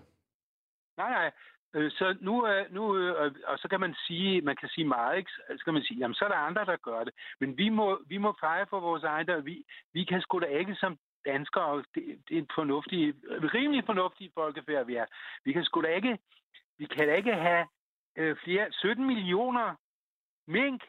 [0.98, 1.32] Nej, nej.
[1.76, 5.32] Øh, så nu, nu øh, og så kan man sige, man kan sige meget, ikke?
[5.58, 7.14] Så kan man sige, jamen så er der andre, der gør det.
[7.40, 10.76] Men vi må, vi må feje for vores egen, vi, vi kan sgu da ikke
[10.76, 13.14] som danskere, og det, det er en fornuftig,
[13.56, 15.06] rimelig fornuftig folkefærd, vi er.
[15.46, 16.18] Vi kan sgu da ikke,
[16.78, 17.66] vi kan da ikke have
[18.18, 19.76] øh, flere, 17 millioner
[20.48, 20.82] mink.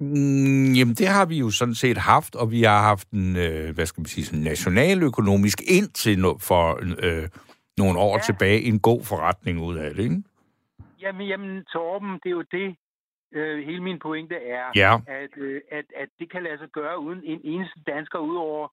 [0.00, 3.74] Mm, jamen, det har vi jo sådan set haft, og vi har haft en, øh,
[3.74, 7.28] hvad skal man sige, sådan nationaløkonomisk indtil no, for øh,
[7.78, 8.22] nogle år ja.
[8.22, 10.22] tilbage en god forretning ud af det, ikke?
[11.00, 12.76] Jamen, jamen Torben, det er jo det,
[13.32, 14.98] øh, hele min pointe er, ja.
[15.06, 18.68] at, øh, at, at det kan lade sig gøre uden en eneste dansker ud over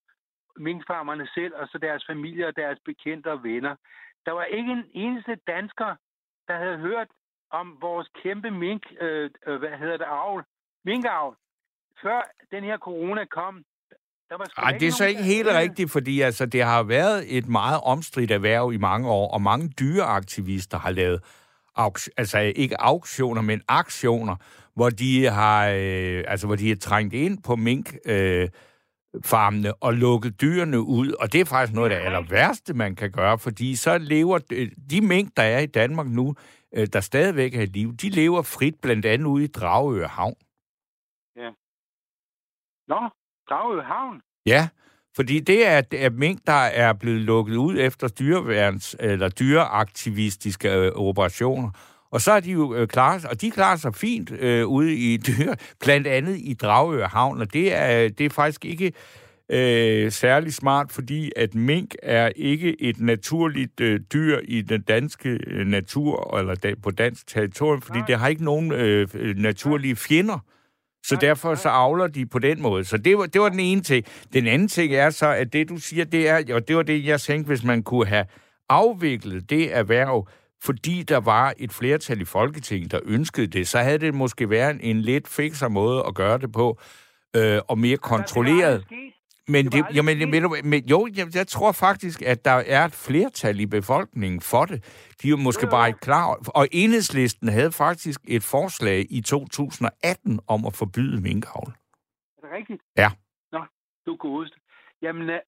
[0.58, 3.76] minkfarmerne selv, og så deres familier og deres bekendte og venner.
[4.26, 5.96] Der var ikke en eneste dansker,
[6.48, 7.08] der havde hørt
[7.50, 10.44] om vores kæmpe mink, øh, øh hvad hedder det, avl,
[10.86, 11.36] minkavl.
[12.02, 13.64] Før den her corona kom,
[14.38, 17.82] der Ej, det er så ikke helt rigtigt, fordi altså, det har været et meget
[17.84, 21.24] omstridt erhverv i mange år, og mange dyreaktivister har lavet
[22.18, 24.36] altså ikke auktioner, men aktioner,
[24.74, 28.50] hvor de har, øh, altså, hvor de har trængt ind på mink, øh,
[29.24, 32.96] farmene og lukket dyrene ud, og det er faktisk noget af det aller værste, man
[32.96, 34.38] kan gøre, fordi så lever
[34.90, 36.36] de mink, der er i Danmark nu,
[36.76, 40.36] øh, der stadigvæk er i liv, de lever frit blandt andet ude i Dragør Havn.
[41.36, 41.50] Ja.
[42.88, 43.10] Nå,
[43.52, 44.22] Dragør Havn?
[44.46, 44.68] Ja,
[45.16, 50.92] fordi det er, er mink, der er blevet lukket ud efter dyreværns, eller dyreaktivistiske øh,
[50.92, 51.70] operationer.
[52.12, 55.18] Og så er de jo øh, klar, og de klarer sig fint øh, ude i
[55.28, 58.94] dyr, blandt andet i Dragør Havn, og det er, det er faktisk ikke
[59.50, 65.30] øh, særlig smart, fordi at mink er ikke et naturligt øh, dyr i den danske
[65.48, 68.08] øh, natur, eller da, på dansk territorium, fordi Nej.
[68.08, 70.40] det har ikke nogen øh, naturlige fjender.
[71.04, 72.84] Så nej, derfor så avler de på den måde.
[72.86, 74.06] Så det var, det var den ene ting.
[74.34, 77.06] Den anden ting er så, at det du siger, det er, og det var det,
[77.06, 78.26] jeg tænkte, hvis man kunne have
[78.70, 80.28] afviklet det erhverv,
[80.64, 84.78] fordi der var et flertal i Folketinget, der ønskede det, så havde det måske været
[84.82, 86.80] en lidt fikser måde at gøre det på,
[87.36, 88.86] øh, og mere kontrolleret.
[89.48, 92.94] Men, det, det, jamen, men, men, jo, jeg, jeg tror faktisk, at der er et
[92.94, 94.84] flertal i befolkningen for det.
[95.22, 100.40] De er jo måske bare ikke klar Og enhedslisten havde faktisk et forslag i 2018
[100.48, 101.74] om at forbyde minkavl.
[102.38, 102.82] Er det rigtigt?
[102.98, 103.10] Ja.
[103.52, 103.66] Nå,
[104.06, 104.58] du godeste.
[105.02, 105.40] Jamen, øh,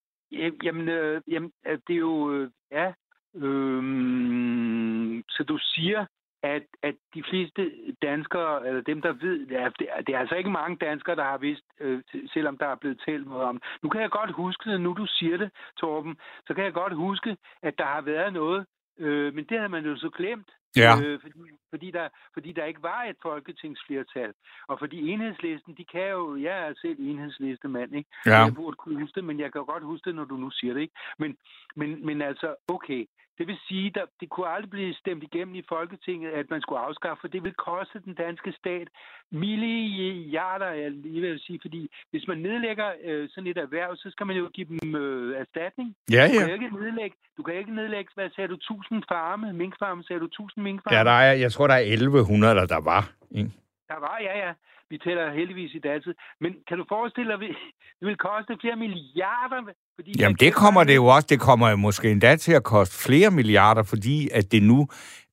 [0.64, 2.50] jamen, øh, jamen, øh, det er jo...
[2.72, 2.92] Ja,
[3.36, 6.06] Øhm, så du siger,
[6.44, 9.70] at, at de fleste danskere, eller dem, der ved, det er,
[10.08, 12.02] det er altså ikke mange danskere, der har vidst, øh,
[12.34, 15.06] selvom der er blevet talt noget om Nu kan jeg godt huske det, nu du
[15.08, 18.66] siger det, Torben, så kan jeg godt huske, at der har været noget,
[19.00, 20.52] øh, men det havde man jo så glemt.
[20.78, 20.94] Ja.
[21.04, 24.34] Øh, fordi, fordi, der, fordi der ikke var et folketingsflertal.
[24.68, 26.36] Og fordi enhedslisten, de kan jo...
[26.36, 28.10] Jeg er selv enhedslistemand, ikke?
[28.26, 28.44] Ja.
[28.44, 30.74] Jeg burde kunne huske det, men jeg kan godt huske det, når du nu siger
[30.74, 30.96] det, ikke?
[31.20, 31.38] Men,
[31.76, 33.06] men, men altså, okay.
[33.38, 36.80] Det vil sige, at det kunne aldrig blive stemt igennem i Folketinget, at man skulle
[36.80, 38.88] afskaffe, for det vil koste den danske stat
[39.32, 44.26] milliarder, jeg lige vil sige, fordi hvis man nedlægger øh, sådan et erhverv, så skal
[44.28, 45.96] man jo give dem øh, erstatning.
[46.12, 46.42] Ja, ja.
[46.42, 50.20] Du kan ikke nedlægge, du kan ikke nedlægge hvad sagde du, 1000 farme, minkfarme, sagde
[50.20, 50.98] du 1000 minkfarme?
[50.98, 53.12] Ja, der er, jeg tror, der er 1100, der, der var.
[53.32, 53.52] Ikke?
[53.88, 54.54] Der var, ja, ja.
[54.94, 56.14] Vi tæller heldigvis i datid.
[56.42, 57.56] Men kan du forestille dig, at
[58.00, 59.62] det vil koste flere milliarder?
[59.96, 61.28] Fordi Jamen det kommer det jo også.
[61.30, 64.88] Det kommer jo måske endda til at koste flere milliarder, fordi at det nu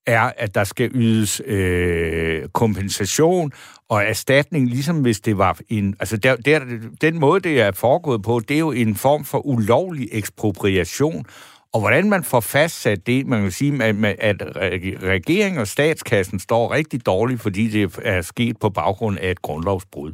[0.07, 3.53] er, at der skal ydes øh, kompensation
[3.88, 5.96] og erstatning, ligesom hvis det var en...
[6.01, 6.59] Altså, der, der,
[7.01, 11.25] den måde, det er foregået på, det er jo en form for ulovlig ekspropriation.
[11.74, 13.85] Og hvordan man får fastsat det, man kan sige,
[14.30, 14.37] at
[15.14, 20.12] regeringen og statskassen står rigtig dårligt, fordi det er sket på baggrund af et grundlovsbrud.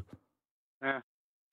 [0.85, 0.97] Ja.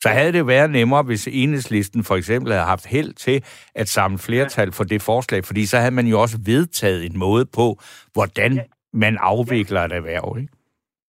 [0.02, 4.18] Så havde det været nemmere, hvis enhedslisten for eksempel havde haft held til at samle
[4.18, 7.80] flertal for det forslag, fordi så havde man jo også vedtaget en måde på,
[8.14, 8.64] hvordan ja.
[8.94, 9.86] man afvikler ja.
[9.86, 10.54] et erhverv, ikke?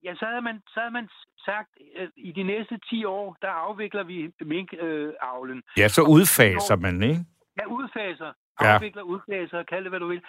[0.04, 1.09] Ja, så havde man, så havde man
[1.48, 5.59] sagt, at i de næste 10 år, der afvikler vi minkavlen.
[5.59, 7.24] Øh, ja, så udfaser man, ikke?
[7.59, 8.33] Ja, udfaser.
[8.59, 9.11] Afvikler, ja.
[9.12, 10.23] udfaser, kald det, hvad du vil.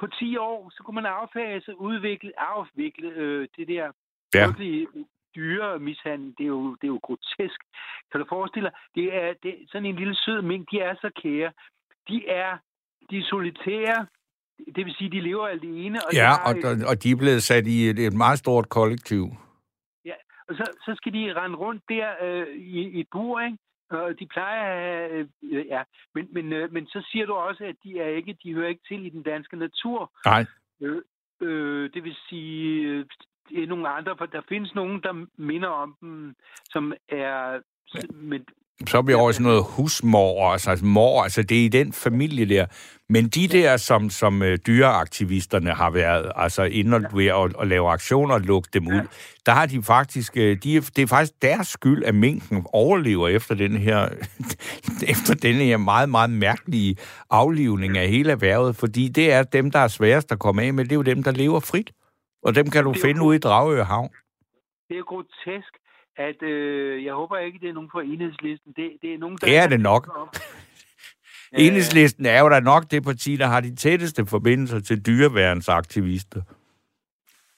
[0.00, 3.92] På 10 år, så kunne man affase, udvikle, afvikle øh, det der
[4.34, 4.46] ja.
[4.46, 4.88] virkelig
[5.34, 6.38] dyre mishandling.
[6.38, 7.60] Det er, jo, det er jo grotesk.
[8.10, 8.76] Kan du forestille dig?
[8.94, 11.52] Det er, det, sådan en lille sød mink, de er så kære.
[12.08, 12.58] De er,
[13.10, 14.06] de er solitære,
[14.74, 15.98] det vil sige, de lever alene.
[16.06, 19.24] Og ja, og, et, og de er blevet sat i et, et meget stort kollektiv.
[20.04, 20.14] Ja,
[20.48, 23.58] og så, så skal de rende rundt der øh, i, i bur, ikke?
[23.90, 25.82] Og de plejer at have, øh, ja,
[26.14, 28.88] men, men, øh, men så siger du også, at de er ikke, de hører ikke
[28.88, 30.12] til i den danske natur.
[30.24, 30.46] Nej.
[30.80, 31.02] Øh,
[31.40, 33.06] øh, det vil sige, øh,
[33.48, 37.60] det er nogle andre, for der findes nogen, der minder om dem, som er...
[38.12, 38.46] Men,
[38.86, 41.68] Så er vi over i sådan noget husmor, altså, altså mor, altså det er i
[41.68, 42.66] den familie der.
[43.08, 47.90] Men de der, som, som uh, dyreaktivisterne har været altså inde ved at, at lave
[47.90, 49.02] aktioner og lukke dem ud, ja.
[49.46, 53.54] der har de faktisk, uh, de, det er faktisk deres skyld, at minken overlever efter
[53.54, 54.08] den her,
[55.12, 56.96] efter den her meget, meget mærkelige
[57.30, 60.84] aflivning af hele erhvervet, fordi det er dem, der er sværest at komme af med,
[60.84, 61.92] det er jo dem, der lever frit.
[62.42, 64.10] Og dem kan du finde ude i Dragør Havn.
[64.88, 65.72] Det er grotesk,
[66.16, 68.72] at øh, jeg håber ikke, det er nogen fra enhedslisten.
[68.76, 69.46] Det, det er nogen, der...
[69.46, 70.08] Det er det nok.
[71.52, 76.42] Enhedslisten er jo da nok det parti, der har de tætteste forbindelser til dyreværensaktivister.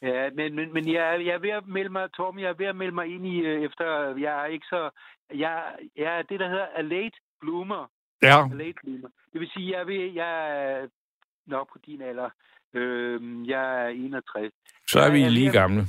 [0.03, 2.67] Ja, men, men, men jeg, jeg er ved at melde mig, Torben, jeg er ved
[2.67, 4.91] at melde mig ind i, øh, efter, jeg er ikke så,
[5.35, 5.63] jeg,
[5.97, 7.91] jeg er det, der hedder a late bloomer.
[8.23, 8.45] Ja.
[8.45, 9.09] A late bloomer.
[9.33, 10.89] Det vil sige, jeg, ved, jeg er
[11.47, 12.31] nok på din alder.
[12.75, 14.53] Øh, jeg er 61.
[14.89, 15.83] Så er vi jeg, lige gamle.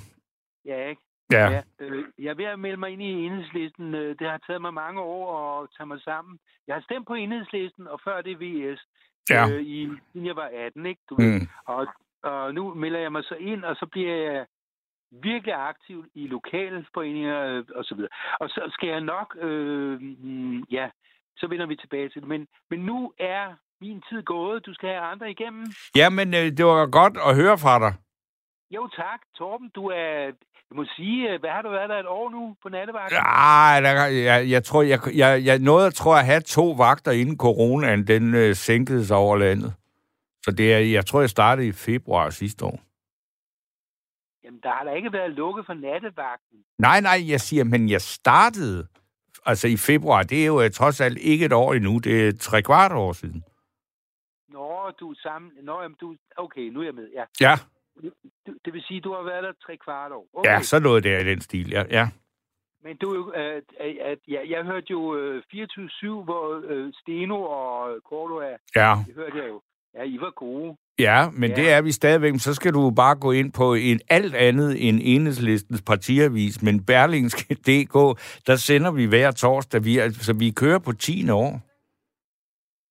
[0.66, 1.02] Ja, ikke?
[1.34, 1.50] Ja.
[1.50, 3.96] ja øh, jeg er ved at melde mig ind i enhedslisten.
[3.96, 6.40] Øh, det har taget mig mange år at tage mig sammen.
[6.68, 8.82] Jeg har stemt på enhedslisten, og før det VS.
[9.30, 9.50] Ja.
[9.50, 11.02] Øh, i, siden jeg var 18, ikke?
[11.10, 11.40] Du ved.
[11.40, 11.48] Mm.
[11.66, 11.88] Og,
[12.24, 14.46] og nu melder jeg mig så ind, og så bliver jeg
[15.12, 18.10] virkelig aktiv i lokale foreninger øh, og så videre.
[18.40, 20.90] Og så skal jeg nok, øh, mm, ja,
[21.38, 22.30] så vender vi tilbage til det.
[22.30, 24.66] Men, men nu er min tid gået.
[24.66, 25.66] Du skal have andre igennem.
[25.96, 27.94] Jamen, øh, det var godt at høre fra dig.
[28.76, 29.70] Jo tak, Torben.
[29.70, 30.32] Du er,
[30.74, 33.18] jeg må sige, øh, hvad har du været der et år nu på nattevagten?
[33.18, 37.38] Ej, der, jeg, jeg tror, jeg, jeg, jeg nåede, tror at have to vagter inden
[37.38, 39.74] coronaen, den øh, sænkede sig over landet.
[40.44, 42.80] Så det er, jeg tror, jeg startede i februar sidste år.
[44.44, 46.58] Jamen, der har da ikke været lukket for nattevagten.
[46.80, 48.88] Nej, nej, jeg siger, men jeg startede
[49.46, 50.24] altså i februar.
[50.24, 52.00] Det er jo øh, trods alt ikke et år endnu.
[52.00, 53.44] Det er tre kvart år siden.
[54.50, 55.52] Nå, du er sammen.
[55.64, 56.16] Nå, jamen, du...
[56.38, 57.24] Okay, nu er jeg med, ja.
[57.42, 57.56] Ja,
[58.66, 60.28] det vil sige, du har været der tre kvart år.
[60.34, 60.50] Okay.
[60.50, 61.84] ja, så noget der i den stil, ja.
[61.90, 62.10] ja.
[62.84, 63.64] Men du, er jo, at,
[64.12, 68.58] at, ja, jeg hørte jo øh, 24-7, hvor øh, Steno og er.
[68.76, 69.62] Ja, Det hørte jeg jo.
[69.96, 70.76] Ja, I var gode.
[71.00, 71.56] ja men Ja.
[71.56, 72.34] det er vi stadigvæk.
[72.38, 77.94] Så skal du bare gå ind på en alt andet end enhedslistens partiavis, men Berlingske.dk,
[78.48, 79.86] der sender vi hver torsdag.
[79.86, 81.30] Vi, så vi kører på 10.
[81.30, 81.62] år.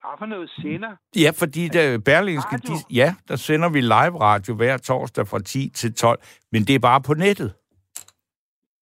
[0.02, 0.96] Hvad for noget sender?
[1.16, 2.74] Ja, fordi der, Berlingske, Radio?
[2.74, 6.74] de, ja, der sender vi live radio hver torsdag fra 10 til 12, men det
[6.74, 7.54] er bare på nettet.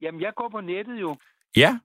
[0.03, 1.17] Jamen, jeg går på nettet jo.
[1.57, 1.79] Ja,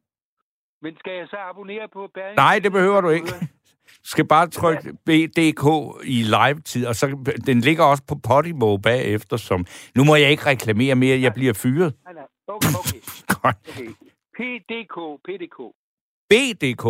[0.81, 2.35] Men skal jeg så abonnere på Berlingske?
[2.35, 3.27] nej, det behøver du ikke.
[3.27, 5.63] Du skal bare trykke BDK
[6.03, 9.65] i live-tid, og så den ligger også på Podimo bagefter, som...
[9.95, 11.93] Nu må jeg ikke reklamere mere, jeg bliver fyret.
[12.03, 12.23] Nej, nej.
[12.47, 12.99] Okay, okay.
[13.45, 13.89] Okay.
[14.37, 14.95] PDK,
[15.25, 15.57] PDK.
[16.29, 16.85] BDK.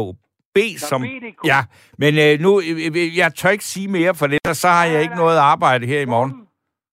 [0.56, 1.02] B som...
[1.02, 1.48] BDK.
[1.48, 1.64] Ja,
[1.98, 5.16] men øh, nu, øh, jeg tør ikke sige mere for det, så har jeg ikke
[5.16, 6.32] noget arbejde her i morgen.
[6.32, 6.48] Torben,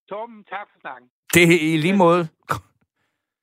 [0.09, 1.07] Torben, tak for snakken.
[1.33, 2.27] Det er i lige måde.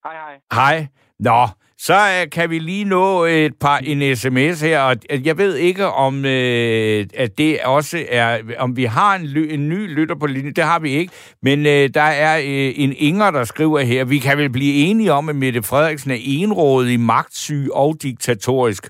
[0.04, 0.40] Hej, hej.
[0.52, 0.86] Hej.
[1.18, 5.38] Nå, så øh, kan vi lige nå et par en sms her, og øh, jeg
[5.38, 9.94] ved ikke om øh, at det også er om vi har en, ly, en ny
[9.94, 13.44] lytter på linjen, det har vi ikke, men øh, der er øh, en Inger der
[13.44, 17.96] skriver her, vi kan vel blive enige om at Mette Frederiksen er enrådig, magtsyg og
[18.02, 18.88] diktatorisk.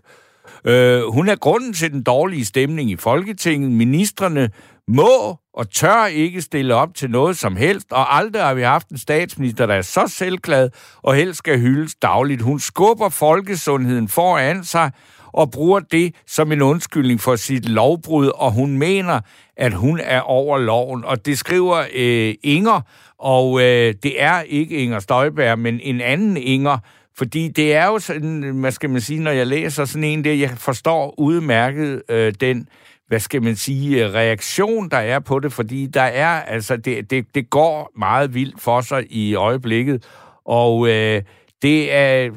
[0.65, 3.71] Øh, hun er grunden til den dårlige stemning i Folketinget.
[3.71, 4.51] Ministerne
[4.89, 8.89] må og tør ikke stille op til noget som helst, og aldrig har vi haft
[8.89, 10.71] en statsminister, der er så selvglad
[11.03, 12.43] og helst skal hyldes dagligt.
[12.43, 14.91] Hun skubber folkesundheden foran sig
[15.33, 19.21] og bruger det som en undskyldning for sit lovbrud, og hun mener,
[19.57, 21.05] at hun er over loven.
[21.05, 22.81] Og det skriver øh, Inger,
[23.19, 26.79] og øh, det er ikke Inger Støjberg, men en anden Inger,
[27.21, 30.33] fordi det er jo sådan, hvad skal man sige, når jeg læser sådan en der,
[30.33, 32.69] jeg forstår udmærket øh, den,
[33.09, 37.11] hvad skal man sige, øh, reaktion, der er på det, fordi der er, altså, det,
[37.11, 40.05] det, det går meget vildt for sig i øjeblikket,
[40.45, 41.23] og øh,
[41.63, 42.31] det er,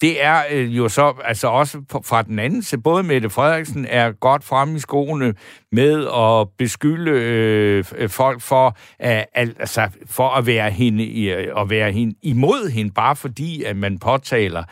[0.00, 4.12] det er øh, jo så altså også fra den anden side, både Mette Frederiksen er
[4.12, 5.34] godt fremme i skoene
[5.72, 11.60] med at beskylde øh, øh folk for, øh, altså, for at være hende i- øh,
[11.60, 14.64] at være hende imod hende, bare fordi at man påtaler,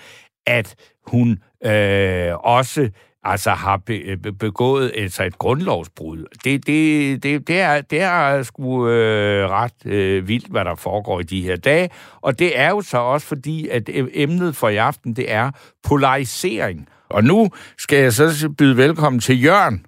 [0.46, 0.74] at
[1.06, 2.90] hun øh, også
[3.30, 6.24] altså har be, be, begået altså et grundlovsbrud.
[6.44, 11.20] Det, det, det, det, er, det er sgu øh, ret øh, vildt, hvad der foregår
[11.20, 11.90] i de her dage.
[12.20, 15.50] Og det er jo så også fordi, at øh, emnet for i aften, det er
[15.88, 16.88] polarisering.
[17.08, 19.86] Og nu skal jeg så byde velkommen til Jørgen.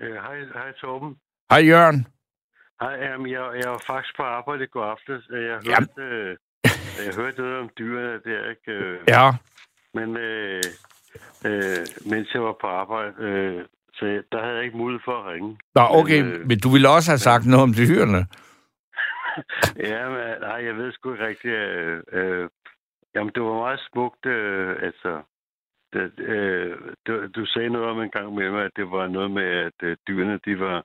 [0.00, 1.16] Øh, Hej, hej Torben.
[1.50, 2.06] Hej Jørgen.
[2.80, 5.22] Hej, jamen, jeg, jeg var faktisk på arbejde i går aftes.
[5.30, 6.36] Øh, Jeg hørte, øh,
[7.06, 8.72] jeg hørte noget om dyrene der, ikke?
[8.72, 9.30] Øh, Ja,
[9.94, 10.62] Men øh,
[11.46, 15.26] øh, mens jeg var på arbejde, øh, så der havde jeg ikke mulighed for at
[15.32, 15.58] ringe.
[15.74, 18.26] Nå, okay, Men, øh, men du ville også have sagt noget om dyrene.
[19.76, 21.54] Ja, men nej, jeg ved sgu ikke rigtigt.
[21.54, 22.48] Øh, øh,
[23.14, 25.22] jamen, det var meget smukt, øh, altså,
[25.92, 29.30] det, øh, du, du sagde noget om en gang med mig, at det var noget
[29.30, 30.84] med, at øh, dyrene, de var...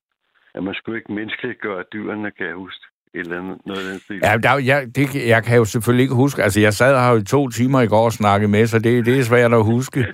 [0.53, 2.85] At man skulle ikke menneskeliggøre dyrene, kan jeg huske.
[3.19, 4.19] Eller andet, noget af den stil.
[4.23, 6.43] Ja, der, jeg, det, jeg kan jo selvfølgelig ikke huske.
[6.43, 9.19] Altså, jeg sad her i to timer i går og snakkede med, så det, det
[9.19, 9.99] er svært at huske.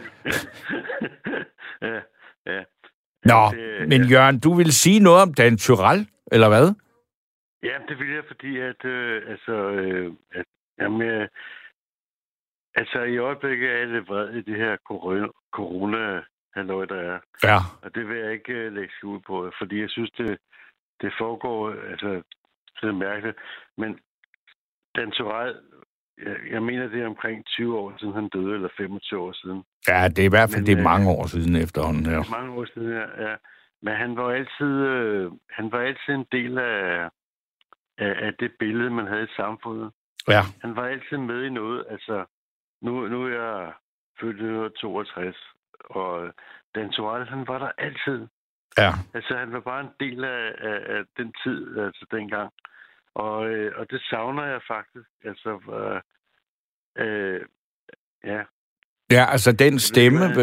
[1.81, 1.99] ja,
[2.45, 2.63] ja.
[3.25, 6.67] Nå, det- men Jørgen, du vil sige noget om Dan Tyrell, eller hvad?
[7.63, 10.45] Ja, det vil jeg, fordi at, øh, altså, øh, at,
[10.81, 11.27] jamen, øh,
[12.75, 16.21] altså, i øjeblikket er jeg lidt vred i det her corona, corona
[16.55, 17.19] halløj, der er.
[17.43, 17.57] Ja.
[17.81, 20.37] Og det vil jeg ikke øh, lægge skjul på, fordi jeg synes, det,
[21.01, 22.21] det foregår, øh, altså,
[22.81, 23.37] det er mærkeligt.
[23.77, 23.99] Men
[24.95, 25.55] Dan Torell,
[26.25, 29.63] jeg, jeg mener, det er omkring 20 år siden, han døde, eller 25 år siden.
[29.87, 32.05] Ja, det er i hvert fald Men, det er øh, mange år siden efterhånden.
[32.05, 32.21] Ja.
[32.37, 33.29] Mange år siden, ja.
[33.29, 33.35] ja.
[33.81, 37.09] Men han var altid, øh, han var altid en del af,
[37.97, 39.91] af, af det billede, man havde i samfundet.
[40.27, 40.41] ja.
[40.61, 41.85] Han var altid med i noget.
[41.89, 42.25] Altså,
[42.81, 43.73] nu, nu er jeg
[44.19, 45.37] født i 1962,
[45.89, 46.33] og
[46.75, 48.27] Dan Torell, han var der altid.
[48.77, 48.91] Ja.
[49.13, 52.49] Altså, han var bare en del af, af, af den tid, altså dengang.
[53.15, 55.09] Og, øh, og det savner jeg faktisk.
[55.25, 56.01] Altså, øh,
[57.07, 57.41] øh,
[58.23, 58.41] ja.
[59.11, 60.33] Ja, altså den stemme,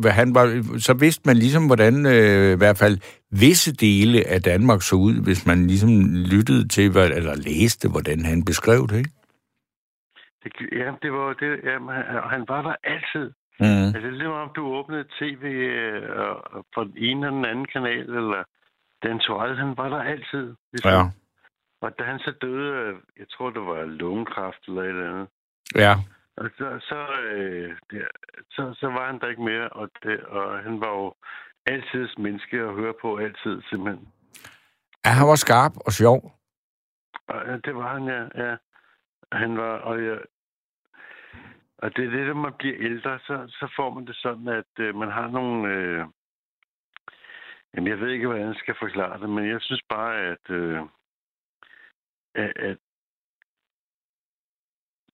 [0.00, 0.44] hvad- han var,
[0.78, 2.96] så vidste man ligesom, hvordan øh, i hvert fald
[3.30, 8.24] visse dele af Danmark så ud, hvis man ligesom lyttede til, hvad, eller læste, hvordan
[8.24, 9.10] han beskrev det, ikke?
[10.42, 11.60] Det, ja, det var det.
[11.64, 13.30] Jamen, han, han var der altid.
[13.60, 13.66] Mm.
[13.66, 16.02] Altså, det er ligesom om du åbnede tv øh,
[16.74, 18.42] fra den ene eller den anden kanal, eller
[19.02, 20.54] Dan Torell, han var der altid.
[20.72, 20.92] Ligesom.
[20.92, 21.02] Ja.
[21.80, 25.28] Og da han så døde, jeg tror, det var lungekræft eller et eller andet,
[25.74, 25.94] Ja.
[26.36, 28.08] og så, så, øh, det,
[28.50, 31.14] så, så var han der ikke mere, og, det, og han var jo
[31.66, 34.08] altid menneske at høre på, altid simpelthen.
[35.04, 36.32] ja, han var skarp og sjov.
[37.28, 38.44] Og det var han, ja.
[38.48, 38.56] ja.
[39.32, 40.18] Han var, og jeg,
[41.82, 44.72] og det er det, når man bliver ældre, så, så får man det sådan, at
[44.84, 45.68] øh, man har nogle...
[45.74, 46.04] Øh,
[47.74, 50.44] jamen, jeg ved ikke, hvordan jeg skal forklare det, men jeg synes bare, at...
[50.50, 50.80] Øh,
[52.34, 52.76] at, at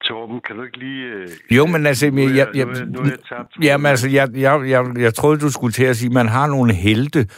[0.04, 1.04] Torben, kan du ikke lige...
[1.06, 3.52] Øh, Jo, men altså, nu, jeg- jeg, jeg- nu, er, nu er jeg tabt.
[3.62, 6.46] Jamen altså, jeg, jeg, jeg, jeg troede, du skulle til at sige, at man har
[6.46, 7.28] nogle helte,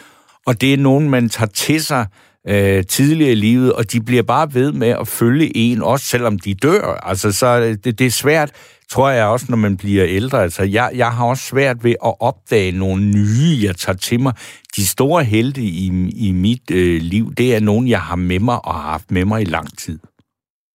[0.47, 2.07] og det er nogen, man tager til sig
[2.49, 6.39] øh, tidligere i livet, og de bliver bare ved med at følge en, også selvom
[6.39, 6.95] de dør.
[7.03, 10.43] Altså, så det, det er svært, tror jeg også, når man bliver ældre.
[10.43, 14.35] Altså, jeg, jeg har også svært ved at opdage nogle nye, jeg tager til mig.
[14.77, 15.87] De store helte i,
[16.29, 19.25] i mit øh, liv, det er nogen, jeg har med mig og har haft med
[19.25, 19.99] mig i lang tid.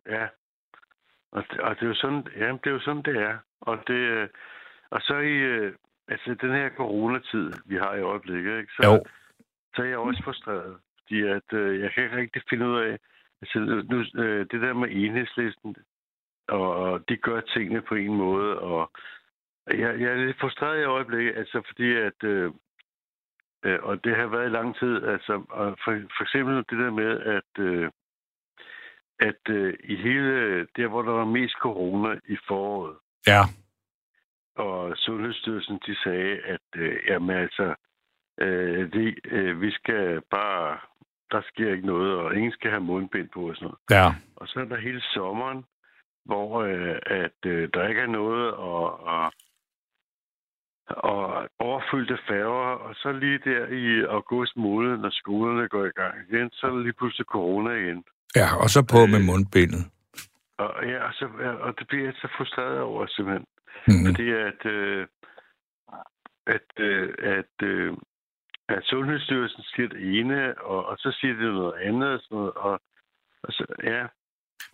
[0.10, 0.26] Ja.
[1.32, 3.36] Og det, og det er jo sådan, ja, det er jo sådan, det er.
[3.62, 4.28] Og, det, øh,
[4.92, 5.74] og så i øh,
[6.08, 8.74] altså, den her coronatid, vi har i øjeblikket, ikke?
[8.78, 9.04] Så, Jo.
[9.76, 10.76] så er jeg også frustreret.
[11.00, 12.98] Fordi at, øh, jeg kan ikke rigtig finde ud af,
[13.42, 13.58] altså,
[13.92, 15.76] nu, øh, det der med enhedslisten,
[16.60, 18.92] og, de gør tingene på en måde, og
[19.68, 22.52] jeg, jeg er lidt frustreret i øjeblikket, altså fordi at, øh,
[23.66, 26.92] øh, og det har været i lang tid, altså, og for, for eksempel det der
[26.92, 27.90] med, at, øh,
[29.20, 32.96] at øh, i hele, der hvor der var mest corona i foråret,
[33.28, 33.42] Ja.
[34.56, 37.76] og Sundhedsstyrelsen, de sagde, at øh, jamen altså,
[38.42, 40.78] øh, det, øh, vi skal bare,
[41.32, 43.80] der sker ikke noget, og ingen skal have mundbind på og sådan noget.
[43.90, 44.08] Ja.
[44.36, 45.66] Og så er der hele sommeren,
[46.26, 49.32] hvor øh, at øh, der ikke er noget, og, og,
[50.88, 56.16] og overfyldte færger, og så lige der i august måned, når skolerne går i gang
[56.30, 58.04] igen, så er der lige pludselig corona igen.
[58.36, 59.84] Ja, og så på med mundbindet.
[60.58, 61.26] Og, ja, og, så,
[61.62, 63.46] og det bliver jeg så frustreret over, simpelthen.
[63.88, 64.06] Mm.
[64.06, 65.08] Fordi at, øh,
[66.48, 67.94] at, øh, at, øh,
[68.70, 72.10] at Sundhedsstyrelsen siger det ene, og, og så siger det noget andet.
[72.10, 72.80] Og sådan noget, og,
[73.44, 74.08] og så, ja.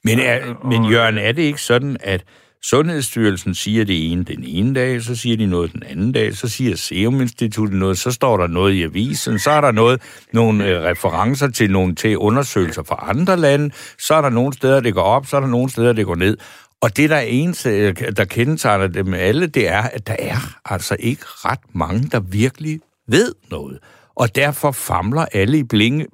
[0.03, 2.23] Men, er, men Jørgen, er det ikke sådan, at
[2.63, 6.49] Sundhedsstyrelsen siger det ene den ene dag, så siger de noget den anden dag, så
[6.49, 10.01] siger Serum Instituttet noget, så står der noget i avisen, så er der noget,
[10.33, 14.79] nogle øh, referencer til nogle til undersøgelser fra andre lande, så er der nogle steder,
[14.79, 16.37] det går op, så er der nogle steder, det går ned.
[16.81, 20.57] Og det, der er eneste, øh, der kendetegner dem alle, det er, at der er
[20.65, 23.79] altså ikke ret mange, der virkelig ved noget.
[24.21, 25.63] Og derfor famler alle i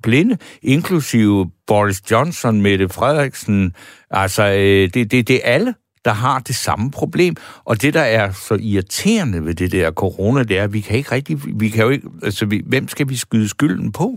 [0.04, 3.76] blinde, inklusive Boris Johnson, Mette Frederiksen.
[4.10, 5.74] Altså, øh, det, det, det er alle,
[6.06, 7.36] der har det samme problem.
[7.66, 10.98] Og det, der er så irriterende ved det der corona, det er, at vi kan
[10.98, 14.08] ikke rigtig, vi kan jo ikke, altså, vi, hvem skal vi skyde skylden på?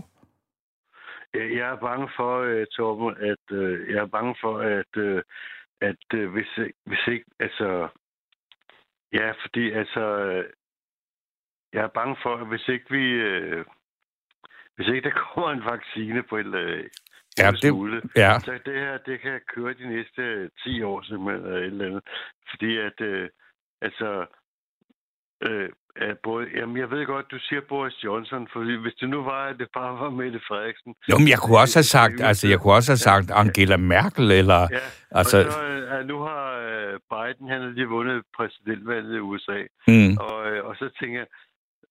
[1.35, 5.21] Øh, jeg er bange for, uh, Torben, at uh, jeg er bange for, at, uh,
[5.81, 6.51] at uh, hvis,
[6.85, 7.87] hvis ikke, altså,
[9.13, 10.03] ja, fordi altså,
[11.73, 13.65] jeg er bange for, at hvis ikke vi, uh,
[14.77, 16.85] hvis ikke der kommer en vaccine på et uh,
[17.39, 18.39] Ja, det, smule, ja.
[18.39, 22.03] så det her, det kan køre de næste 10 år simpelthen, eller et eller andet.
[22.49, 23.27] Fordi at, uh,
[23.81, 24.25] altså,
[26.01, 29.45] Øh, både, jamen, jeg ved godt, du siger Boris Johnson, for hvis det nu var,
[29.45, 30.95] at det bare var Mette Frederiksen...
[31.09, 34.31] Jo, men jeg kunne også have sagt, altså, jeg kunne også have sagt Angela Merkel,
[34.31, 34.61] eller...
[34.71, 34.79] Ja,
[35.11, 35.37] altså...
[35.37, 36.47] og så, uh, nu har
[37.11, 40.17] Biden, han har lige vundet præsidentvalget i USA, mm.
[40.17, 41.27] og, og så tænker jeg,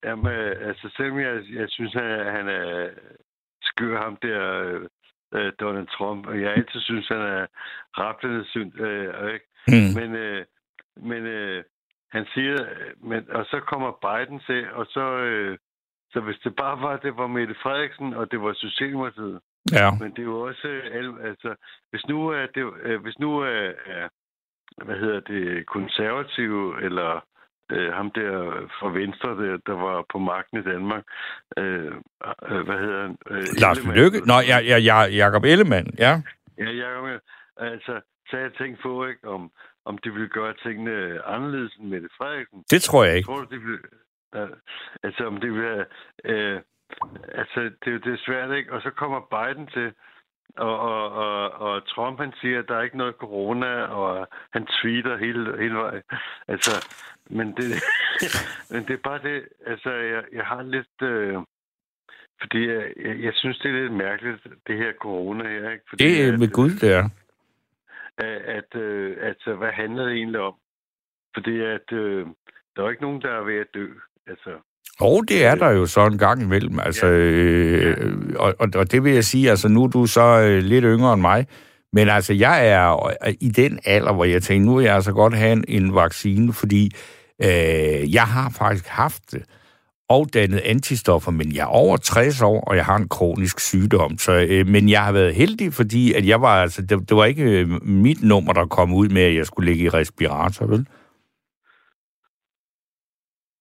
[0.04, 0.32] jamen,
[0.68, 2.88] altså, selvom jeg, jeg synes, at han er
[3.62, 4.74] skør ham der,
[5.32, 7.46] uh, Donald Trump, og jeg altid synes, han er
[7.98, 9.46] rappelende synd, uh, ikke?
[9.68, 10.00] Mm.
[10.00, 10.42] Men, uh,
[11.10, 11.64] men uh,
[12.16, 12.56] han siger,
[13.00, 15.58] men, og så kommer Biden til, og så, øh,
[16.12, 19.40] så hvis det bare var, det var Mette Frederiksen, og det var Socialdemokratiet.
[19.72, 19.90] Ja.
[20.00, 20.68] Men det er jo også,
[21.22, 21.54] altså,
[21.90, 23.72] hvis nu er det, øh, hvis nu er
[24.84, 27.24] hvad hedder det, konservative, eller
[27.72, 28.30] øh, ham der
[28.78, 31.04] fra Venstre, der, der var på magten i Danmark.
[31.58, 31.92] Øh,
[32.48, 33.16] øh, hvad hedder han?
[33.30, 34.18] Øh, Lars Lykke?
[34.26, 36.12] Nå, ja, ja, ja, Jacob Ellemann, ja.
[36.58, 37.20] Ja, Jacob
[37.56, 39.50] Altså, så jeg tænkt på, ikke, om,
[39.84, 42.64] om de ville gøre tingene anderledes end Mette Frederiksen.
[42.70, 43.26] Det tror jeg ikke.
[43.26, 43.82] Tror du, de ville,
[45.02, 45.86] altså, om det ville
[46.32, 46.60] uh,
[47.40, 48.72] altså, det, det er svært, ikke?
[48.72, 49.92] Og så kommer Biden til,
[50.56, 54.66] og, og, og, og Trump, han siger, at der er ikke noget corona, og han
[54.66, 56.02] tweeter hele, hele vejen.
[56.48, 56.86] Altså,
[57.30, 57.64] men det,
[58.72, 61.02] men det er bare det, altså, jeg, jeg har lidt...
[61.02, 61.44] Uh,
[62.40, 65.70] fordi jeg, jeg, jeg synes, det er lidt mærkeligt, det her corona her.
[65.70, 65.84] Ikke?
[65.88, 67.08] Fordi, det er med Gud, det er
[68.18, 70.54] at, øh, at hvad handler det egentlig om?
[71.34, 72.26] Fordi at øh,
[72.76, 73.86] der er ikke nogen, der er ved at dø.
[74.26, 74.58] Altså,
[75.00, 76.80] og det er der jo så en gang imellem.
[76.80, 77.12] Altså, ja.
[77.12, 80.84] øh, og, og, og det vil jeg sige, altså nu er du så øh, lidt
[80.84, 81.46] yngre end mig,
[81.92, 85.36] men altså jeg er i den alder, hvor jeg tænker, nu er jeg altså godt
[85.36, 86.90] have en, en vaccine, fordi
[87.44, 89.42] øh, jeg har faktisk haft det
[90.08, 94.18] og dannet antistoffer, men jeg er over 60 år, og jeg har en kronisk sygdom.
[94.18, 97.24] Så, øh, men jeg har været heldig, fordi at jeg var, altså, det, det var
[97.24, 100.86] ikke øh, mit nummer, der kom ud med, at jeg skulle ligge i respirator, vel?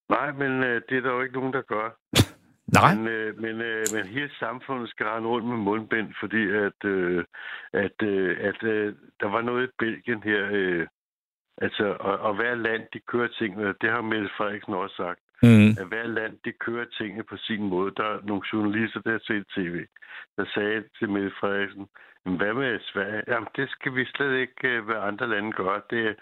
[0.09, 1.89] Nej, men øh, det er der jo ikke nogen, der gør.
[2.79, 2.95] Nej.
[2.95, 7.23] Men, øh, men, øh, men hele samfundet skal rende rundt med mundbind, fordi at, øh,
[7.73, 10.49] at, øh, at øh, der var noget i Belgien her.
[10.51, 10.87] Øh,
[11.57, 13.73] altså, og, og hver land, de kører tingene.
[13.81, 15.19] Det har Mette Frederiksen også sagt.
[15.43, 15.69] Mm.
[15.81, 17.93] At hver land, de kører tingene på sin måde.
[17.97, 19.85] Der er nogle journalister, der har set tv,
[20.37, 21.87] der sagde til Mette Frederiksen,
[22.25, 23.23] hvad med Sverige?
[23.27, 25.85] Jamen, det skal vi slet ikke, øh, hvad andre lande gør.
[25.89, 26.15] Det,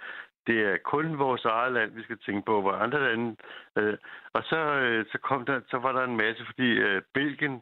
[0.47, 3.35] det er kun vores eget land, vi skal tænke på, hvor andre lande...
[3.77, 3.97] Øh,
[4.33, 7.61] og så, øh, så, kom der, så var der en masse, fordi øh, Belgien,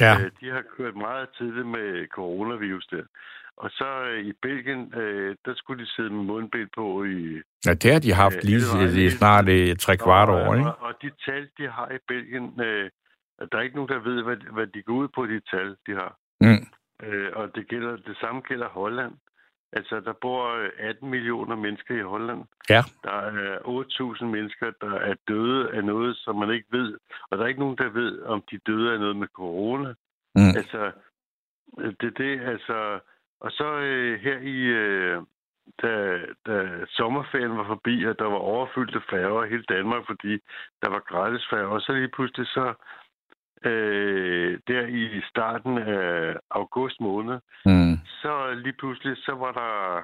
[0.00, 0.12] ja.
[0.20, 3.04] øh, de har kørt meget tidligt med coronavirus der.
[3.56, 7.42] Og så øh, i Belgien, øh, der skulle de sidde med mundbind på i...
[7.66, 10.70] Ja, det har de haft øh, lige i snart et tre kvart år, ikke?
[10.70, 12.90] Og, og de tal, de har i Belgien, øh,
[13.52, 15.92] der er ikke nogen, der ved, hvad, hvad de går ud på, de tal, de
[15.94, 16.16] har.
[16.40, 16.66] Mm.
[17.02, 19.12] Øh, og det, gælder, det samme gælder Holland.
[19.72, 22.44] Altså, der bor 18 millioner mennesker i Holland.
[22.70, 22.82] Ja.
[23.04, 23.58] Der er
[24.18, 26.98] 8.000 mennesker, der er døde af noget, som man ikke ved.
[27.30, 29.94] Og der er ikke nogen, der ved, om de døde af noget med corona.
[30.34, 30.48] Mm.
[30.56, 30.92] Altså,
[32.00, 32.98] det det, altså...
[33.40, 34.56] Og så øh, her i...
[34.56, 35.22] Øh,
[35.82, 40.32] da, da sommerferien var forbi, og der var overfyldte færger i hele Danmark, fordi
[40.82, 42.74] der var gratis færger, og så lige pludselig så
[43.64, 47.98] øh, der i starten af august måned, mm.
[48.22, 50.02] så lige pludselig, så var der,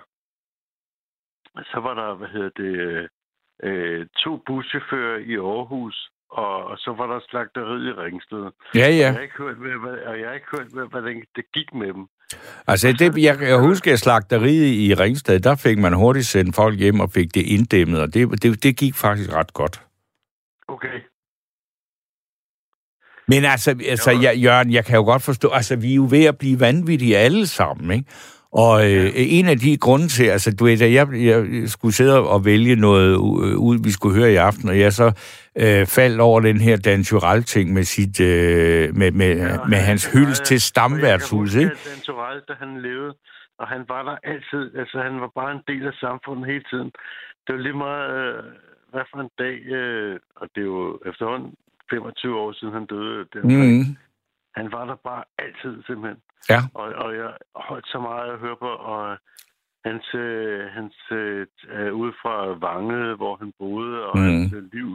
[1.64, 3.08] så var der, hvad hedder det,
[3.62, 8.50] øh, to buschauffører i Aarhus, og, og så var der slagteriet i Ringsted.
[8.74, 8.86] Ja, ja.
[8.86, 11.92] Og jeg har ikke hørt, hvad, og jeg har ikke hørt, hvordan det gik med
[11.92, 12.06] dem.
[12.66, 16.78] Altså, det, jeg, jeg husker, at slagteriet i Ringsted, der fik man hurtigt sendt folk
[16.78, 19.86] hjem og fik det inddæmmet, og det, det, det gik faktisk ret godt.
[20.68, 21.00] Okay.
[23.28, 26.24] Men altså, altså jeg, Jørgen, jeg kan jo godt forstå, altså vi er jo ved
[26.24, 28.10] at blive vanvittige alle sammen, ikke?
[28.52, 29.10] Og øh, ja.
[29.14, 32.76] en af de grunde til, altså du ved, da jeg, jeg skulle sidde og vælge
[32.76, 33.16] noget
[33.68, 35.06] ud, vi skulle høre i aften, og jeg så
[35.56, 40.12] øh, faldt over den her Dan Tyrell-ting med, sit, øh, med, med, ja, med hans
[40.12, 41.70] hyldest til stamværtshus, ikke?
[41.70, 43.14] Dan Tyrell, da han levede,
[43.58, 46.90] og han var der altid, altså han var bare en del af samfundet hele tiden.
[47.46, 48.44] Det var lige meget, øh,
[48.92, 51.50] hvad for en dag, øh, og det er jo efterhånden
[51.92, 53.26] 25 år siden han døde.
[53.32, 53.96] Der, mm.
[54.58, 56.20] Han var der bare altid, simpelthen.
[56.52, 56.60] Ja.
[56.74, 57.30] Og, og jeg
[57.68, 59.18] holdt så meget at høre på, og
[59.88, 61.46] hans, øh, hans øh,
[62.00, 62.34] ude fra
[62.66, 64.24] Vange, hvor han boede, og mm.
[64.24, 64.90] hans øh, liv.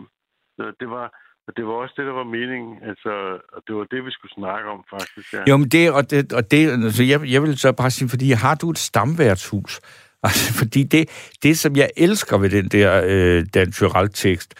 [0.57, 1.05] Så det var,
[1.47, 2.73] og det var også det, der var meningen.
[2.89, 3.11] Altså,
[3.53, 5.33] og det var det, vi skulle snakke om, faktisk.
[5.33, 5.43] Ja.
[5.49, 8.31] Jo, men det, og det, og det altså, jeg, jeg vil så bare sige, fordi
[8.31, 9.73] har du et stamværtshus?
[10.23, 14.53] Altså, fordi det, det, som jeg elsker ved den der øh, Dan Tyrell-tekst,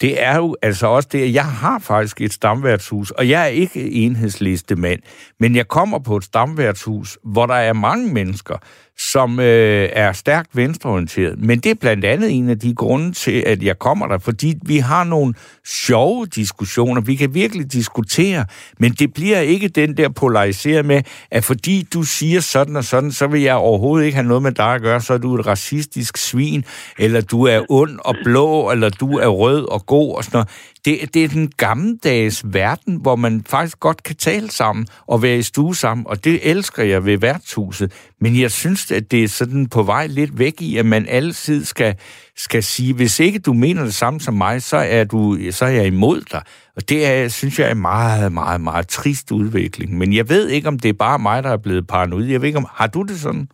[0.00, 3.90] det er jo altså også det, jeg har faktisk et stamværtshus, og jeg er ikke
[3.90, 5.00] enhedsliste mand,
[5.40, 8.56] men jeg kommer på et stamværtshus, hvor der er mange mennesker,
[8.98, 11.38] som øh, er stærkt venstreorienteret.
[11.38, 14.54] Men det er blandt andet en af de grunde til, at jeg kommer der, fordi
[14.66, 15.34] vi har nogle
[15.66, 17.00] sjove diskussioner.
[17.00, 18.44] Vi kan virkelig diskutere,
[18.78, 23.12] men det bliver ikke den der polariseret med, at fordi du siger sådan og sådan,
[23.12, 25.46] så vil jeg overhovedet ikke have noget med dig at gøre, så er du et
[25.46, 26.64] racistisk svin,
[26.98, 30.48] eller du er ond og blå, eller du er rød og god og sådan noget.
[30.84, 35.38] Det, det er den gammeldags verden, hvor man faktisk godt kan tale sammen og være
[35.38, 37.92] i stue sammen, og det elsker jeg ved værtshuset.
[38.20, 41.64] Men jeg synes, at det er sådan på vej lidt væk i, at man altid
[41.64, 41.94] skal,
[42.36, 45.70] skal sige, hvis ikke du mener det samme som mig, så er, du, så er
[45.70, 46.42] jeg imod dig.
[46.76, 49.98] Og det er, synes jeg er en meget, meget, meget trist udvikling.
[49.98, 52.24] Men jeg ved ikke, om det er bare mig, der er blevet paranoid.
[52.24, 53.48] Jeg ved ikke, om, har du det sådan?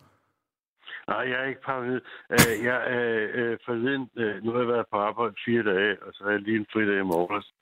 [1.11, 2.01] Nej, jeg er ikke paranoid.
[2.29, 6.13] Øh, jeg er øh, forleden, øh, nu har jeg været på arbejde fire dage, og
[6.13, 7.53] så har jeg lige en fridag i morges.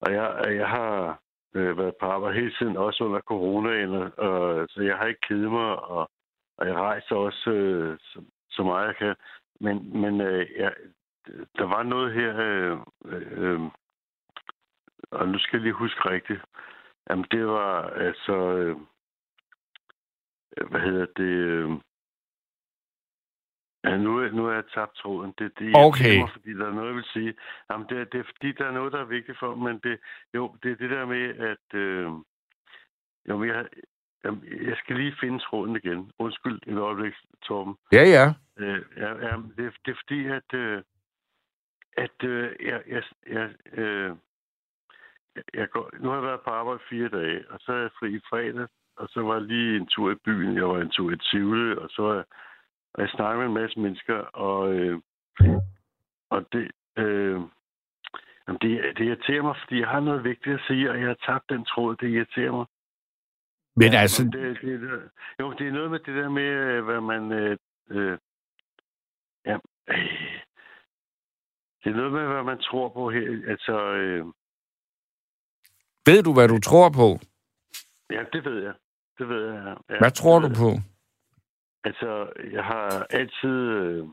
[0.00, 1.20] Og jeg, øh, jeg har
[1.54, 5.50] øh, været på arbejde hele tiden, også under coronaen, og, så jeg har ikke kedet
[5.50, 6.10] mig, og,
[6.58, 9.14] og jeg rejser også øh, så, så meget jeg kan.
[9.60, 10.72] Men, men øh, jeg,
[11.58, 13.60] der var noget her, øh, øh,
[15.10, 16.40] og nu skal jeg lige huske rigtigt.
[17.10, 18.34] Jamen, det var altså...
[18.56, 18.76] Øh,
[20.70, 21.80] hvad hedder det?
[23.84, 25.34] Ja, nu, nu er jeg tabt tråden.
[25.38, 26.18] Det, det okay.
[26.18, 27.34] Mig, fordi der er noget, jeg vil sige.
[27.70, 29.98] Jamen, det, det er fordi, der er noget, der er vigtigt for men det,
[30.34, 31.74] jo, det er det der med, at...
[31.74, 32.10] Øh,
[33.28, 33.66] jo, jeg,
[34.24, 36.12] jamen, jeg skal lige finde tråden igen.
[36.18, 37.74] Undskyld et øjeblik, Torben.
[37.92, 38.26] Ja, ja.
[38.58, 40.54] Øh, ja, ja det, det er fordi, at...
[40.54, 40.82] Øh,
[42.04, 44.16] at øh, jeg, jeg, jeg, øh,
[45.54, 48.14] jeg går, nu har jeg været på arbejde fire dage, og så er jeg fri
[48.16, 48.66] i fredag,
[48.96, 50.56] og så var jeg lige en tur i byen.
[50.56, 52.24] Jeg var en tur i Tivoli, og så var jeg
[52.98, 55.00] og jeg snakker med en masse mennesker, og, øh,
[56.30, 57.40] og det, øh,
[58.44, 61.18] jamen det, det irriterer mig, fordi jeg har noget vigtigt at sige, og jeg har
[61.26, 61.96] tabt den tråd.
[61.96, 62.66] Det irriterer mig.
[63.76, 64.24] Men altså...
[64.24, 67.32] Det, det, det, jo, det er noget med det der med, øh, hvad man...
[67.32, 67.56] Øh,
[67.90, 68.18] øh,
[69.46, 69.56] ja,
[69.88, 70.38] øh,
[71.84, 73.50] det er noget med, hvad man tror på her.
[73.52, 73.92] Altså...
[73.92, 74.26] Øh,
[76.06, 77.08] ved du, hvad du tror på?
[78.10, 78.74] Ja, det ved jeg.
[79.18, 79.76] Det ved jeg.
[79.90, 79.98] Ja.
[79.98, 80.70] Hvad tror du på?
[81.84, 83.58] Altså, jeg har altid...
[83.78, 84.06] Øh,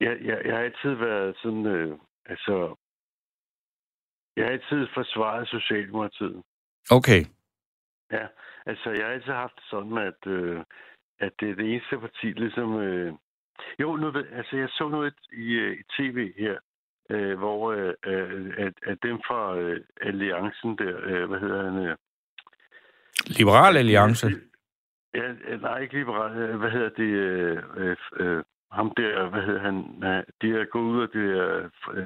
[0.00, 1.66] jeg, jeg, jeg har altid været sådan...
[1.66, 2.76] Øh, altså...
[4.36, 6.42] Jeg har altid forsvaret Socialdemokratiet.
[6.90, 7.24] Okay.
[8.12, 8.26] Ja,
[8.66, 10.60] altså jeg har altid haft sådan, at, øh,
[11.20, 12.80] at det er det eneste parti, ligesom...
[12.80, 13.12] Øh,
[13.78, 16.58] jo, nu ved, altså jeg så noget i, øh, i tv her,
[17.10, 21.86] øh, hvor øh, øh at, at dem fra øh, Alliancen der, øh, hvad hedder han?
[21.86, 21.96] Øh,
[23.26, 24.26] Liberal Alliance?
[25.18, 26.36] Ja, nej, ikke liberal.
[26.36, 27.10] Øh, hvad hedder det?
[27.26, 28.42] Øh, øh, øh,
[28.72, 29.74] ham der, hvad hedder han?
[30.42, 31.24] De er gået ud af det,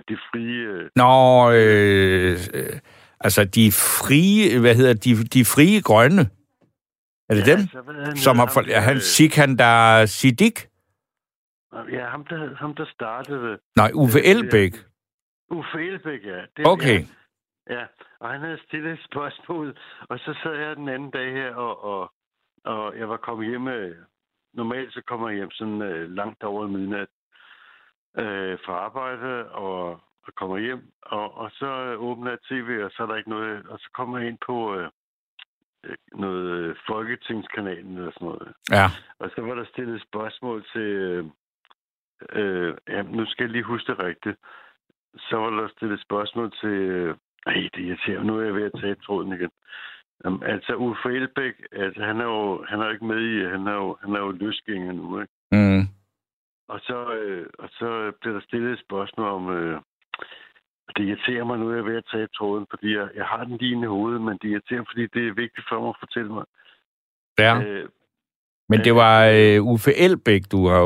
[0.09, 0.63] de frie...
[0.75, 0.91] Øh...
[0.97, 1.15] Nå,
[1.53, 2.79] øh, øh,
[3.21, 6.23] altså de frie, hvad hedder de, de frie grønne?
[7.29, 7.61] Er det ja, dem?
[7.61, 10.57] Altså, han, Som har, ham, er han Sikhan der Siddiq?
[11.93, 13.59] Ja, ham der, ham der startede...
[13.77, 14.75] Nej, Uffe Elbæk.
[15.51, 16.41] Uffe Elbæk, ja.
[16.57, 17.01] Det, okay.
[17.71, 17.85] Ja, ja,
[18.21, 21.85] og han havde stillet et spørgsmål, og så sad jeg den anden dag her og,
[21.85, 22.13] og,
[22.65, 23.69] og jeg var kommet hjem...
[23.69, 23.97] Øh,
[24.53, 27.09] normalt så kommer jeg hjem sådan øh, langt over midnat
[28.19, 29.91] øh, fra arbejde, og,
[30.27, 33.67] og kommer hjem, og, og så åbner jeg tv, og så er der ikke noget...
[33.67, 34.77] Og så kommer jeg ind på...
[34.77, 34.91] Øh,
[35.85, 38.53] øh noget øh, Folketingskanalen eller sådan noget.
[38.71, 38.87] Ja.
[39.19, 40.81] Og så var der stillet spørgsmål til...
[40.81, 41.25] Øh,
[42.33, 44.37] øh, ja, nu skal jeg lige huske det rigtigt.
[45.19, 46.71] Så var der stillet spørgsmål til...
[46.71, 49.51] Øh, ej, det irriterer Nu er jeg ved at tage tråden igen.
[50.25, 53.67] Jamen, altså, Uffe Elbæk, altså, han er jo, han er jo ikke med i, han
[53.67, 55.33] er jo, han er jo løsgænger nu, ikke?
[55.53, 55.83] Mm.
[56.69, 59.81] Og så, øh, og så bliver der stillet et spørgsmål om, øh,
[60.97, 63.45] det irriterer mig nu, at jeg er ved at tage tråden, fordi jeg, jeg har
[63.45, 66.33] den lige i hovedet, men det irriterer fordi det er vigtigt for mig at fortælle
[66.33, 66.45] mig.
[67.39, 67.63] Ja.
[67.63, 67.89] Øh,
[68.69, 70.85] men det var øh, Uffe Elbæk, du har,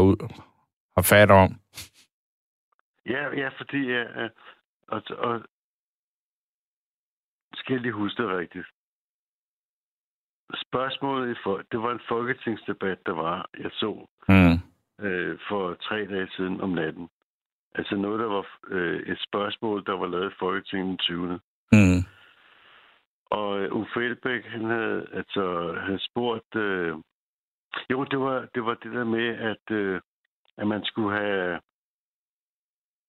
[0.96, 1.50] har fat om.
[3.06, 3.80] Ja, ja fordi...
[3.86, 4.28] Ja,
[4.88, 5.42] og, og,
[7.54, 8.66] skal jeg lige huske det rigtigt
[10.56, 14.58] spørgsmålet, i for, det var en folketingsdebat, der var, jeg så mm.
[15.06, 17.08] øh, for tre dage siden om natten.
[17.74, 21.40] Altså noget, der var øh, et spørgsmål, der var lavet i Folketinget den 20.
[21.72, 22.02] Mm.
[23.30, 26.56] Og øh, Uffe Elbæk, han havde, altså, havde spurgt...
[26.56, 26.94] Øh,
[27.90, 30.00] jo, det var, det var det der med, at, øh,
[30.58, 31.60] at man skulle have...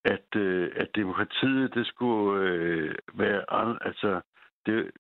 [0.05, 3.43] At, øh, at demokratiet, det skulle øh, være...
[3.81, 4.21] Altså,
[4.65, 4.91] det,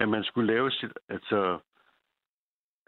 [0.00, 1.58] at man skulle lave sit, altså,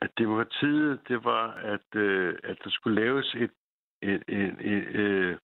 [0.03, 3.51] at demokratiet, det var, at, øh, at der skulle laves et,
[4.03, 5.39] et, et, et, et øh,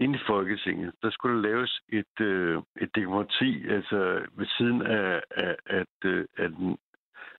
[0.00, 5.22] ind i Folketinget, der skulle der laves et, øh, et demokrati, altså ved siden af,
[5.30, 6.78] af, at, øh, af, den,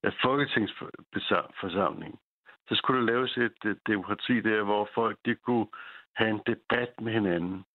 [0.03, 2.19] af folketingsforsamling,
[2.67, 5.67] så skulle der laves et uh, demokrati der, hvor folk de kunne
[6.15, 7.65] have en debat med hinanden.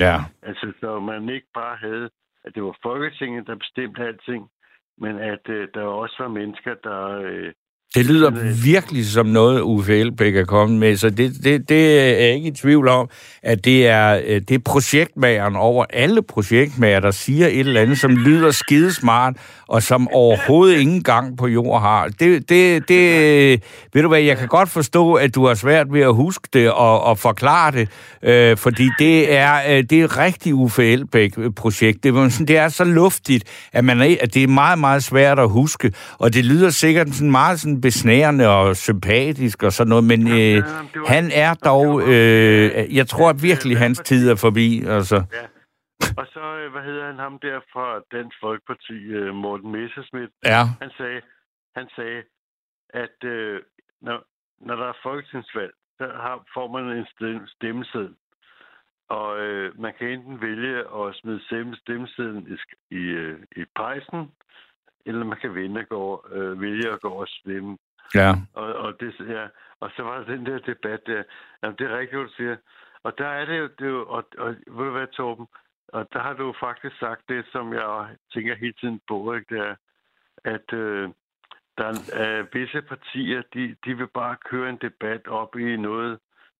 [0.00, 0.16] Ja.
[0.42, 2.10] Altså, så man ikke bare havde,
[2.46, 4.50] at det var Folketinget, der bestemte alting,
[4.98, 7.52] men at øh, der også var mennesker, der øh,
[7.96, 8.30] det lyder
[8.62, 12.48] virkelig som noget, Uffe Elbæk er kommet med, så det, det, det er jeg ikke
[12.48, 13.08] i tvivl om,
[13.42, 17.98] at det er, øh, det er projektmageren over alle projektmager, der siger et eller andet,
[17.98, 19.34] som lyder skidesmart,
[19.68, 22.08] og som overhovedet ingen gang på jord har.
[22.08, 26.00] Det, det, det, ved du hvad, jeg kan godt forstå, at du har svært ved
[26.00, 27.88] at huske det og, og forklare det,
[28.22, 32.04] øh, fordi det er, øh, det er rigtig Uffe Elbæk-projekt.
[32.04, 32.14] Det,
[32.48, 36.34] det er så luftigt, at, man at det er meget, meget svært at huske, og
[36.34, 40.58] det lyder sikkert sådan meget sådan besnærende og sympatisk og sådan noget, men øh,
[41.14, 44.68] han er dog, øh, jeg tror at virkelig, hans tid er forbi.
[44.96, 45.18] Altså.
[45.38, 45.44] Ja.
[46.20, 50.62] Og så, øh, hvad hedder han, ham der fra Dansk Folkeparti, øh, Morten Messerschmidt, ja.
[50.82, 51.20] han sagde,
[51.76, 52.22] han sagde
[53.04, 53.62] at øh,
[54.00, 54.18] når,
[54.66, 57.06] når der er folketingsvalg, så har, får man en
[57.56, 58.14] stemmeseddel.
[59.08, 61.40] Og øh, man kan enten vælge at smide
[61.84, 62.56] stemmesedlen i,
[63.00, 63.02] i,
[63.60, 64.20] i pejsen,
[65.06, 67.78] eller man kan vinde at gå, øh, vælge at gå og stemme.
[68.14, 68.30] Ja.
[68.54, 69.46] Og, og, det, ja,
[69.80, 71.22] og så var der den der debat der.
[71.62, 72.56] Jamen, det er rigtigt, du siger.
[73.02, 75.46] Og der er det jo, det jo og, og ved du hvad, Torben?
[75.88, 79.54] Og der har du faktisk sagt det, som jeg tænker hele tiden på, ikke?
[79.54, 79.74] Det er,
[80.44, 81.10] at øh,
[81.78, 86.18] der er øh, visse partier, de, de vil bare køre en debat op i noget,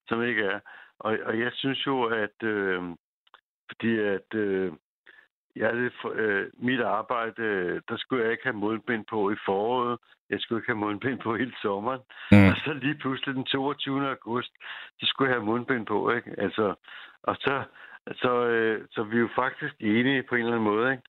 [0.09, 0.61] som ikke er.
[0.99, 2.83] Og, og jeg synes jo, at øh,
[3.69, 4.73] fordi at øh,
[5.57, 9.99] Ja, det, øh, mit arbejde, øh, der skulle jeg ikke have mundbind på i foråret.
[10.31, 12.01] Jeg skulle ikke have mundbind på hele sommeren.
[12.33, 12.49] Mm.
[12.49, 14.09] Og så lige pludselig den 22.
[14.09, 14.53] august,
[14.99, 16.35] så skulle jeg have mundbind på, ikke?
[16.39, 16.75] Altså,
[17.23, 17.63] og så,
[18.13, 21.03] så, øh, så vi er jo faktisk enige på en eller anden måde, ikke?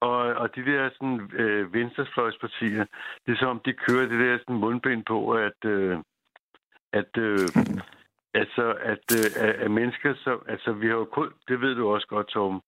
[0.00, 2.84] Og, og de der sådan, øh, venstrefløjspartier,
[3.26, 5.98] det er som, de kører det der sådan, mundbind på, at, øh,
[6.92, 7.48] at øh,
[8.34, 12.06] altså, at, øh, at mennesker, så, altså, vi har jo kun, det ved du også
[12.06, 12.62] godt, Tom,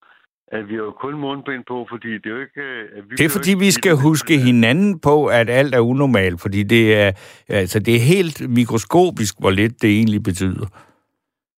[0.50, 2.62] at vi har jo kun mundbind på, fordi det er jo ikke...
[2.96, 6.62] At vi det er fordi, vi skal huske hinanden på, at alt er unormalt, fordi
[6.62, 7.12] det er,
[7.48, 10.66] altså, det er helt mikroskopisk, hvor lidt det egentlig betyder.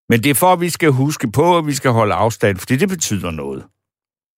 [0.09, 2.75] Men det er for, at vi skal huske på, at vi skal holde afstand, fordi
[2.75, 3.63] det betyder noget.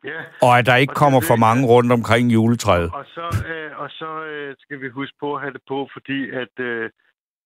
[0.06, 0.20] Ja.
[0.42, 2.90] Og at der ikke kommer for mange rundt omkring juletræet.
[2.94, 5.90] Og, og så, øh, og så øh, skal vi huske på at have det på,
[5.94, 6.90] fordi at, øh,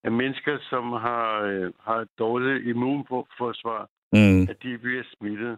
[0.04, 3.82] at mennesker, som har, øh, har et dårligt immunforsvar,
[4.14, 4.42] mm.
[4.42, 5.58] at de bliver smittet.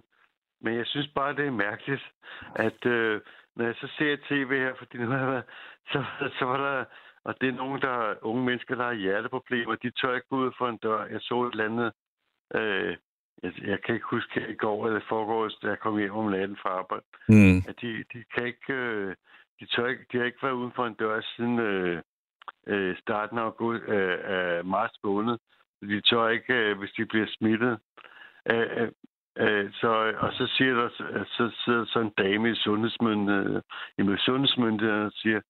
[0.61, 2.03] Men jeg synes bare, det er mærkeligt,
[2.55, 3.21] at øh,
[3.55, 5.43] når jeg så ser tv her, fordi nu har været,
[5.91, 6.03] så,
[6.39, 6.85] så var der,
[7.23, 10.51] og det er nogle der unge mennesker, der har hjerteproblemer, de tør ikke gå ud
[10.57, 11.05] for en dør.
[11.05, 11.91] Jeg så et eller andet,
[12.55, 12.97] øh,
[13.43, 16.57] jeg, jeg kan ikke huske i går eller forgårs, da jeg kom hjem om natten
[16.61, 17.57] fra arbejde, mm.
[17.69, 19.15] at de, de kan ikke, øh,
[19.59, 22.01] de, tør ikke, de har ikke været uden for en dør siden øh,
[22.67, 25.37] øh, starten af, august, øh, af marts måned.
[25.81, 27.79] De tør ikke, øh, hvis de bliver smittet.
[28.51, 28.91] Øh,
[29.37, 30.89] øh så, og så siger der,
[31.25, 33.61] så sidder så en dame i sundhedsmyndigheden,
[33.99, 35.41] øh, i sundhedsmyndigheden og siger,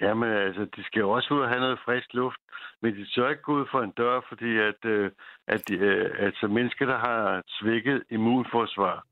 [0.00, 2.40] jamen altså, de skal jo også ud og have noget frisk luft,
[2.82, 5.10] men de tør ikke gå ud for en dør, fordi at, øh,
[5.46, 9.06] at de, øh, altså mennesker, der har svækket immunforsvar,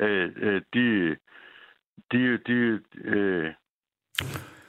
[0.00, 1.16] øh, øh, de,
[2.12, 3.54] de, de, øh,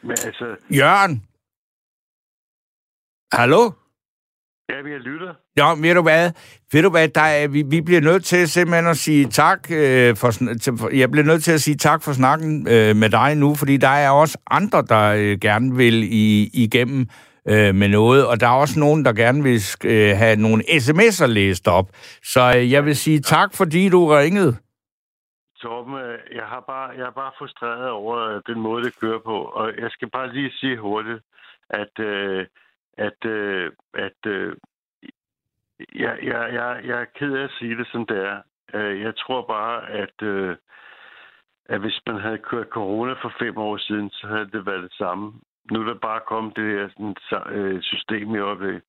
[0.02, 0.58] men altså...
[0.70, 1.28] Jørgen!
[3.32, 3.87] Hallo?
[4.70, 5.34] Ja, vi lytter.
[5.58, 6.32] Ja, ved du hvad?
[6.74, 10.16] Ved du hvad, der er, vi, vi bliver nødt til simpelthen at sige tak øh,
[10.16, 13.56] for, til, jeg bliver nødt til at sige tak for snakken øh, med dig nu,
[13.56, 17.08] fordi der er også andre, der øh, gerne vil i, igennem
[17.50, 21.26] øh, med noget, og der er også nogen, der gerne vil øh, have nogle sms'er
[21.26, 21.88] læst op.
[22.24, 24.56] Så øh, jeg vil sige tak, fordi du ringede.
[25.62, 29.38] Torben, øh, jeg, har bare, jeg er bare frustreret over den måde, det kører på,
[29.60, 31.20] og jeg skal bare lige sige hurtigt,
[31.70, 32.00] at...
[32.00, 32.46] Øh,
[32.98, 34.56] at, øh, at øh,
[35.96, 38.42] jeg, jeg, jeg, jeg er ked af at sige det, som det er.
[38.74, 40.56] Øh, jeg tror bare, at, øh,
[41.66, 44.94] at hvis man havde kørt corona for fem år siden, så havde det været det
[44.94, 45.34] samme.
[45.72, 47.16] Nu er der bare kommet det her sådan,
[47.56, 48.82] øh, system i øjeblikket.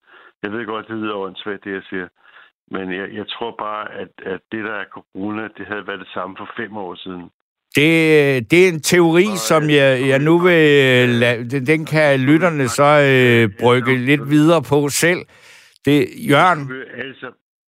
[0.43, 2.09] Jeg ved godt, det lyder åndssvagt, det jeg siger.
[2.71, 6.09] Men jeg, jeg tror bare, at, at det, der er corona, det havde været det
[6.09, 7.31] samme for fem år siden.
[7.75, 11.09] Det, det er en teori, som jeg, jeg nu vil...
[11.09, 15.27] lade, den kan lytterne så øh, brygge lidt videre på selv.
[15.85, 16.73] Det, Jørgen,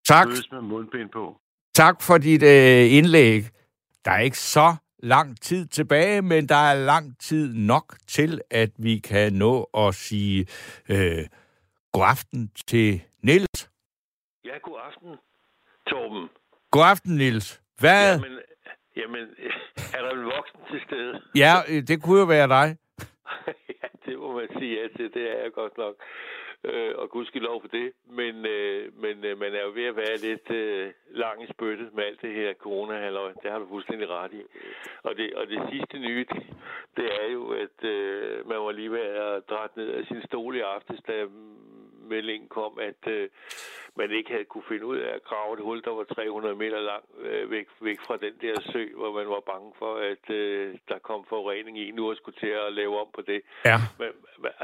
[0.09, 0.29] tak.
[1.75, 3.45] Tak for dit øh, indlæg.
[4.05, 8.71] Der er ikke så lang tid tilbage, men der er lang tid nok til, at
[8.79, 10.47] vi kan nå at sige
[10.89, 11.27] øh,
[11.93, 13.71] god aften til Nils.
[14.45, 15.09] Ja, god aften,
[15.89, 16.29] Torben.
[16.71, 17.61] God aften, Nils.
[17.79, 18.13] Hvad?
[18.13, 18.39] Jamen,
[18.97, 19.25] Jamen,
[19.97, 21.23] er der en voksen til stede?
[21.35, 22.77] Ja, øh, det kunne jo være dig.
[23.81, 25.15] ja, det må man sige ja til.
[25.15, 25.95] Det er jeg godt nok.
[26.65, 27.93] Øh, og lov for det.
[28.07, 31.95] Men, øh, men øh, man er jo ved at være lidt øh, lang i spyttet
[31.95, 33.33] med alt det her corona -halløj.
[33.43, 34.43] Det har du fuldstændig ret i.
[35.03, 36.43] Og det, og det sidste nye, det,
[36.97, 40.57] det er jo, at øh, man var lige ved at drætte ned af sin stol
[40.57, 41.27] i aftes, da
[42.15, 43.29] meldingen kom, at øh,
[44.01, 46.81] man ikke havde kunne finde ud af at grave et hul, der var 300 meter
[46.91, 50.79] lang øh, væk, væk fra den der sø, hvor man var bange for, at øh,
[50.91, 51.87] der kom forurening i.
[51.91, 53.41] Nu og skulle til at lave om på det.
[53.71, 53.79] Ja.
[54.01, 54.11] Men,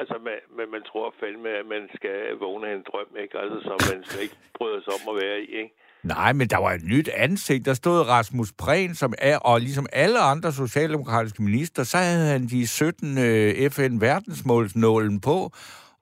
[0.01, 3.35] altså, man, man, man tror fandme, at man skal vågne af en drøm, ikke?
[3.43, 5.75] Altså, som man slet ikke bryder sig om at være i, ikke?
[6.15, 7.65] Nej, men der var et nyt ansigt.
[7.65, 12.47] Der stod Rasmus Prehn, som er, og ligesom alle andre socialdemokratiske minister, så havde han
[12.47, 15.53] de 17 øh, FN-verdensmålsnålen på,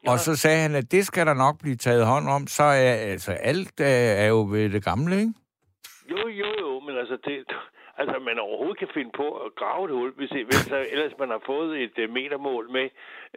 [0.05, 0.13] Ja.
[0.13, 2.47] Og så sagde han, at det skal der nok blive taget hånd om.
[2.47, 5.35] Så er altså alt er, er jo ved det gamle, ikke?
[6.11, 7.45] Jo, jo, jo, men altså, det,
[7.97, 11.29] altså man overhovedet kan finde på at grave et hul, hvis, hvis der, ellers man
[11.29, 12.87] har fået et uh, metermål med,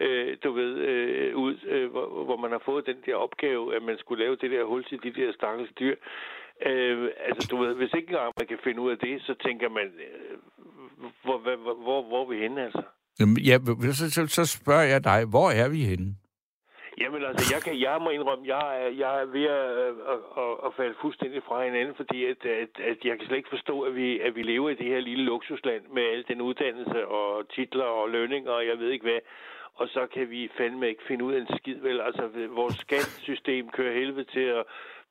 [0.02, 3.84] øh, du ved, øh, ud, øh, hvor, hvor man har fået den der opgave, at
[3.84, 5.96] man skulle lave det der hul til de der stakkels dyr.
[6.66, 9.70] Øh, altså, du ved, hvis ikke engang man kan finde ud af det, så tænker
[9.70, 10.38] man, øh,
[11.24, 12.84] hvor, hvor, hvor, hvor, hvor er vi henne, altså?
[13.20, 13.58] Jamen, ja,
[14.00, 16.16] så, så, så spørger jeg dig, hvor er vi henne?
[17.02, 19.72] Jamen altså, jeg, kan, jeg må indrømme, jeg er, jeg er ved at,
[20.14, 23.50] at, at, at falde fuldstændig fra hinanden, fordi at, at, at jeg kan slet ikke
[23.50, 27.08] forstå, at vi, at vi lever i det her lille luksusland med al den uddannelse
[27.08, 29.20] og titler og lønninger og jeg ved ikke hvad.
[29.76, 32.02] Og så kan vi fandme ikke finde ud af en skid, vel?
[32.02, 34.64] Altså, vores skattesystem kører helvede til at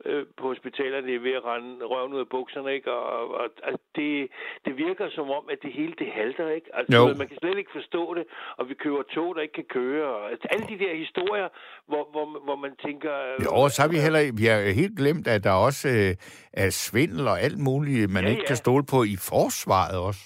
[0.05, 2.93] øh, på hospitalerne er ved at rende røven ud af bukserne, ikke?
[2.93, 4.29] Og, og, og altså, det,
[4.65, 6.69] det virker som om, at det hele det halter, ikke?
[6.79, 7.15] Altså, jo.
[7.23, 8.25] man kan slet ikke forstå det,
[8.59, 10.09] og vi kører tog, der ikke kan køre.
[10.17, 11.49] Og, altså, alle de der historier,
[11.89, 13.13] hvor, hvor, hvor man tænker...
[13.45, 16.15] Jo, så har vi heller vi har helt glemt, at der også øh,
[16.53, 18.47] er svindel og alt muligt, man ja, ikke ja.
[18.47, 20.23] kan stole på i forsvaret også.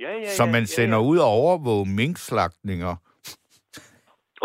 [0.00, 1.08] Ja, ja, ja, som man sender ja, ja.
[1.10, 2.96] ud og overvåge minkslagtninger.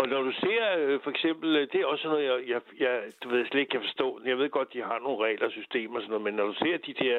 [0.00, 2.94] Og når du ser øh, for eksempel, øh, det er også noget, jeg, jeg, jeg
[3.22, 4.20] du ved, slet ikke kan forstå.
[4.26, 6.54] Jeg ved godt, de har nogle regler og systemer og sådan noget, men når du
[6.62, 7.16] ser de der,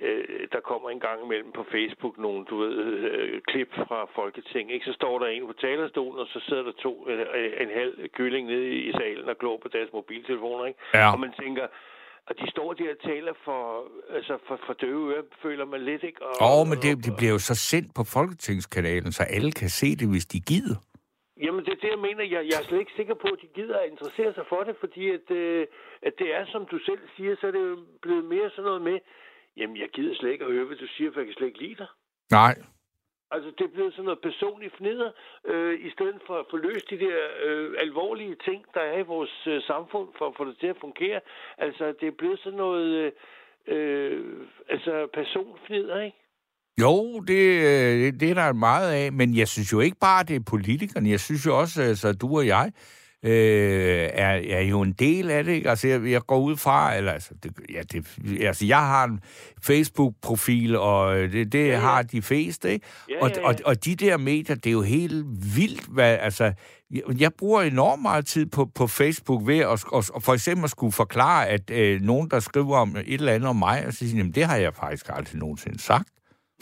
[0.00, 2.74] øh, der kommer en gang imellem på Facebook nogle, du ved,
[3.08, 4.86] øh, klip fra Folketing, ikke?
[4.86, 8.44] så står der en på talerstolen, og så sidder der to, øh, en halv kylling
[8.46, 10.80] nede i salen og glor på deres mobiltelefoner, ikke?
[10.94, 11.12] Ja.
[11.12, 11.66] Og man tænker,
[12.28, 13.60] og de står der og taler for,
[14.16, 16.18] altså for, for døve ører, føler man lidt, ikke?
[16.40, 19.96] Åh, oh, men det, det bliver jo så sendt på Folketingskanalen, så alle kan se
[19.96, 20.76] det, hvis de gider.
[21.36, 22.24] Jamen, det er det, jeg mener.
[22.24, 24.76] Jeg, jeg er slet ikke sikker på, at de gider at interessere sig for det,
[24.80, 25.66] fordi at, øh,
[26.02, 28.82] at det er, som du selv siger, så er det jo blevet mere sådan noget
[28.82, 28.98] med,
[29.56, 31.62] jamen, jeg gider slet ikke at høre, hvad du siger, for jeg kan slet ikke
[31.62, 31.86] lide dig.
[32.30, 32.54] Nej.
[33.30, 35.10] Altså, det er blevet sådan noget personligt fnider,
[35.44, 39.02] øh, i stedet for at få løst de der øh, alvorlige ting, der er i
[39.02, 41.20] vores øh, samfund, for at få det til at fungere.
[41.58, 43.12] Altså, det er blevet sådan noget, øh,
[43.66, 46.23] øh, altså, personfnider, ikke?
[46.80, 50.36] Jo, det, øh, det er der meget af, men jeg synes jo ikke bare, det
[50.36, 51.10] er politikerne.
[51.10, 52.70] Jeg synes jo også, altså du og jeg,
[53.24, 55.52] øh, er, er jo en del af det.
[55.52, 55.70] Ikke?
[55.70, 58.06] Altså, jeg, jeg går ud fra, eller altså, det, ja, det,
[58.40, 59.20] altså, jeg har en
[59.62, 61.78] Facebook-profil, og det, det ja, ja.
[61.78, 62.86] har de fleste, ikke?
[63.10, 63.46] Ja, og, ja, ja.
[63.46, 65.24] Og, og de der medier, det er jo helt
[65.56, 66.52] vildt, hvad, altså,
[67.18, 70.70] jeg, bruger enormt meget tid på, på Facebook ved at, og, og for eksempel at
[70.70, 73.98] skulle forklare, at øh, nogen, der skriver om et eller andet om mig, og så
[73.98, 76.08] siger, jamen, det har jeg faktisk aldrig nogensinde sagt.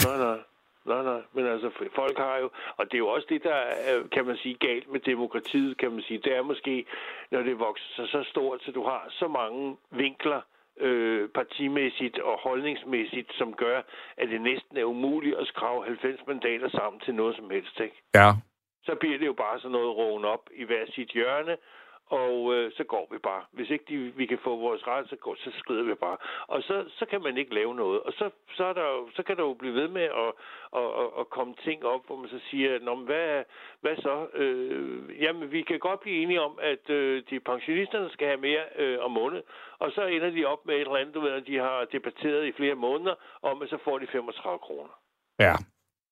[0.07, 0.39] Nej, nej.
[0.85, 4.03] Nej, nej, men altså folk har jo, og det er jo også det, der er,
[4.13, 6.19] kan man sige, galt med demokratiet, kan man sige.
[6.19, 6.87] Det er måske,
[7.31, 10.41] når det vokser sig så stort, så du har så mange vinkler
[10.81, 13.79] øh, partimæssigt og holdningsmæssigt, som gør,
[14.17, 18.03] at det næsten er umuligt at skrave 90 mandater sammen til noget som helst, ikke?
[18.15, 18.31] Ja.
[18.85, 21.57] Så bliver det jo bare sådan noget roen op i hver sit hjørne,
[22.21, 23.43] og øh, så går vi bare.
[23.53, 26.17] Hvis ikke de, vi kan få vores ret, så, går, så skrider vi bare.
[26.47, 28.01] Og så, så kan man ikke lave noget.
[28.03, 30.33] Og så, så, er der jo, så kan der jo blive ved med at,
[30.81, 33.45] at, at, at komme ting op, hvor man så siger, Nå, hvad,
[33.81, 34.27] hvad så?
[34.35, 38.65] Øh, jamen, vi kan godt blive enige om, at øh, de pensionisterne skal have mere
[38.77, 39.45] øh, om måneden.
[39.79, 42.53] Og så ender de op med et eller andet, du ved, de har debatteret i
[42.53, 44.93] flere måneder, om at så får de 35 kroner.
[45.39, 45.55] Ja.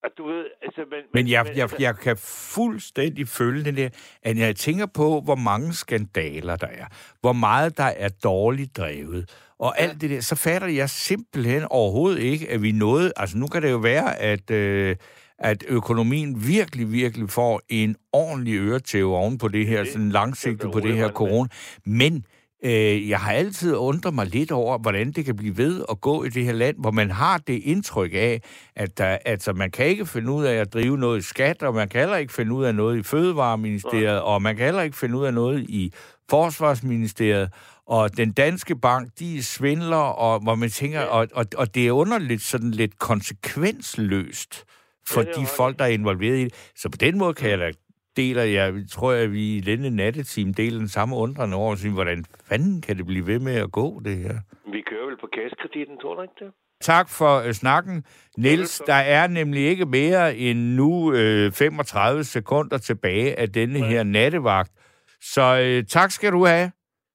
[0.05, 2.17] At du ved, altså, men, men jeg, men, jeg, altså, jeg kan
[2.55, 3.89] fuldstændig følge det der,
[4.23, 6.87] at jeg tænker på, hvor mange skandaler der er,
[7.21, 9.83] hvor meget der er dårligt drevet, og ja.
[9.83, 13.63] alt det der, så fatter jeg simpelthen overhovedet ikke, at vi nåede, altså nu kan
[13.63, 14.97] det jo være, at, øh,
[15.39, 20.73] at økonomien virkelig, virkelig får en ordentlig øretæve oven på det her, det, sådan langsigtet
[20.73, 21.49] på det her corona,
[21.87, 22.25] men
[22.65, 26.25] Øh, jeg har altid undret mig lidt over, hvordan det kan blive ved at gå
[26.25, 28.43] i det her land, hvor man har det indtryk af,
[28.77, 31.75] at der, altså, man kan ikke finde ud af at drive noget i skat, og
[31.75, 34.19] man kan heller ikke finde ud af noget i Fødevareministeriet, ja.
[34.19, 35.93] og man kan heller ikke finde ud af noget i
[36.31, 37.51] Forsvarsministeriet,
[37.87, 41.07] og den danske bank, de svindler, og hvor man tænker, ja.
[41.07, 44.65] og, og, og det er underligt sådan lidt konsekvensløst
[45.07, 46.55] for ja, de folk, der er involveret i det.
[46.77, 47.73] Så på den måde kan jeg da
[48.21, 52.25] deler jeg, tror jeg, vi i denne natteteam deler den samme undrende over, og hvordan
[52.49, 54.37] fanden kan det blive ved med at gå, det her?
[54.73, 56.51] Vi kører vel på kaskreditten, tror du ikke det?
[56.81, 58.05] Tak for uh, snakken.
[58.39, 64.03] Niels, der er nemlig ikke mere end nu uh, 35 sekunder tilbage af denne her
[64.03, 64.73] nattevagt.
[65.21, 66.71] Så uh, tak skal du have.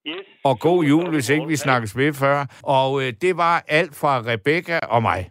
[0.07, 0.25] Yes.
[0.43, 2.45] Og god jul, hvis ikke vi snakkes med før.
[2.63, 5.29] Og uh, det var alt fra Rebecca og mig.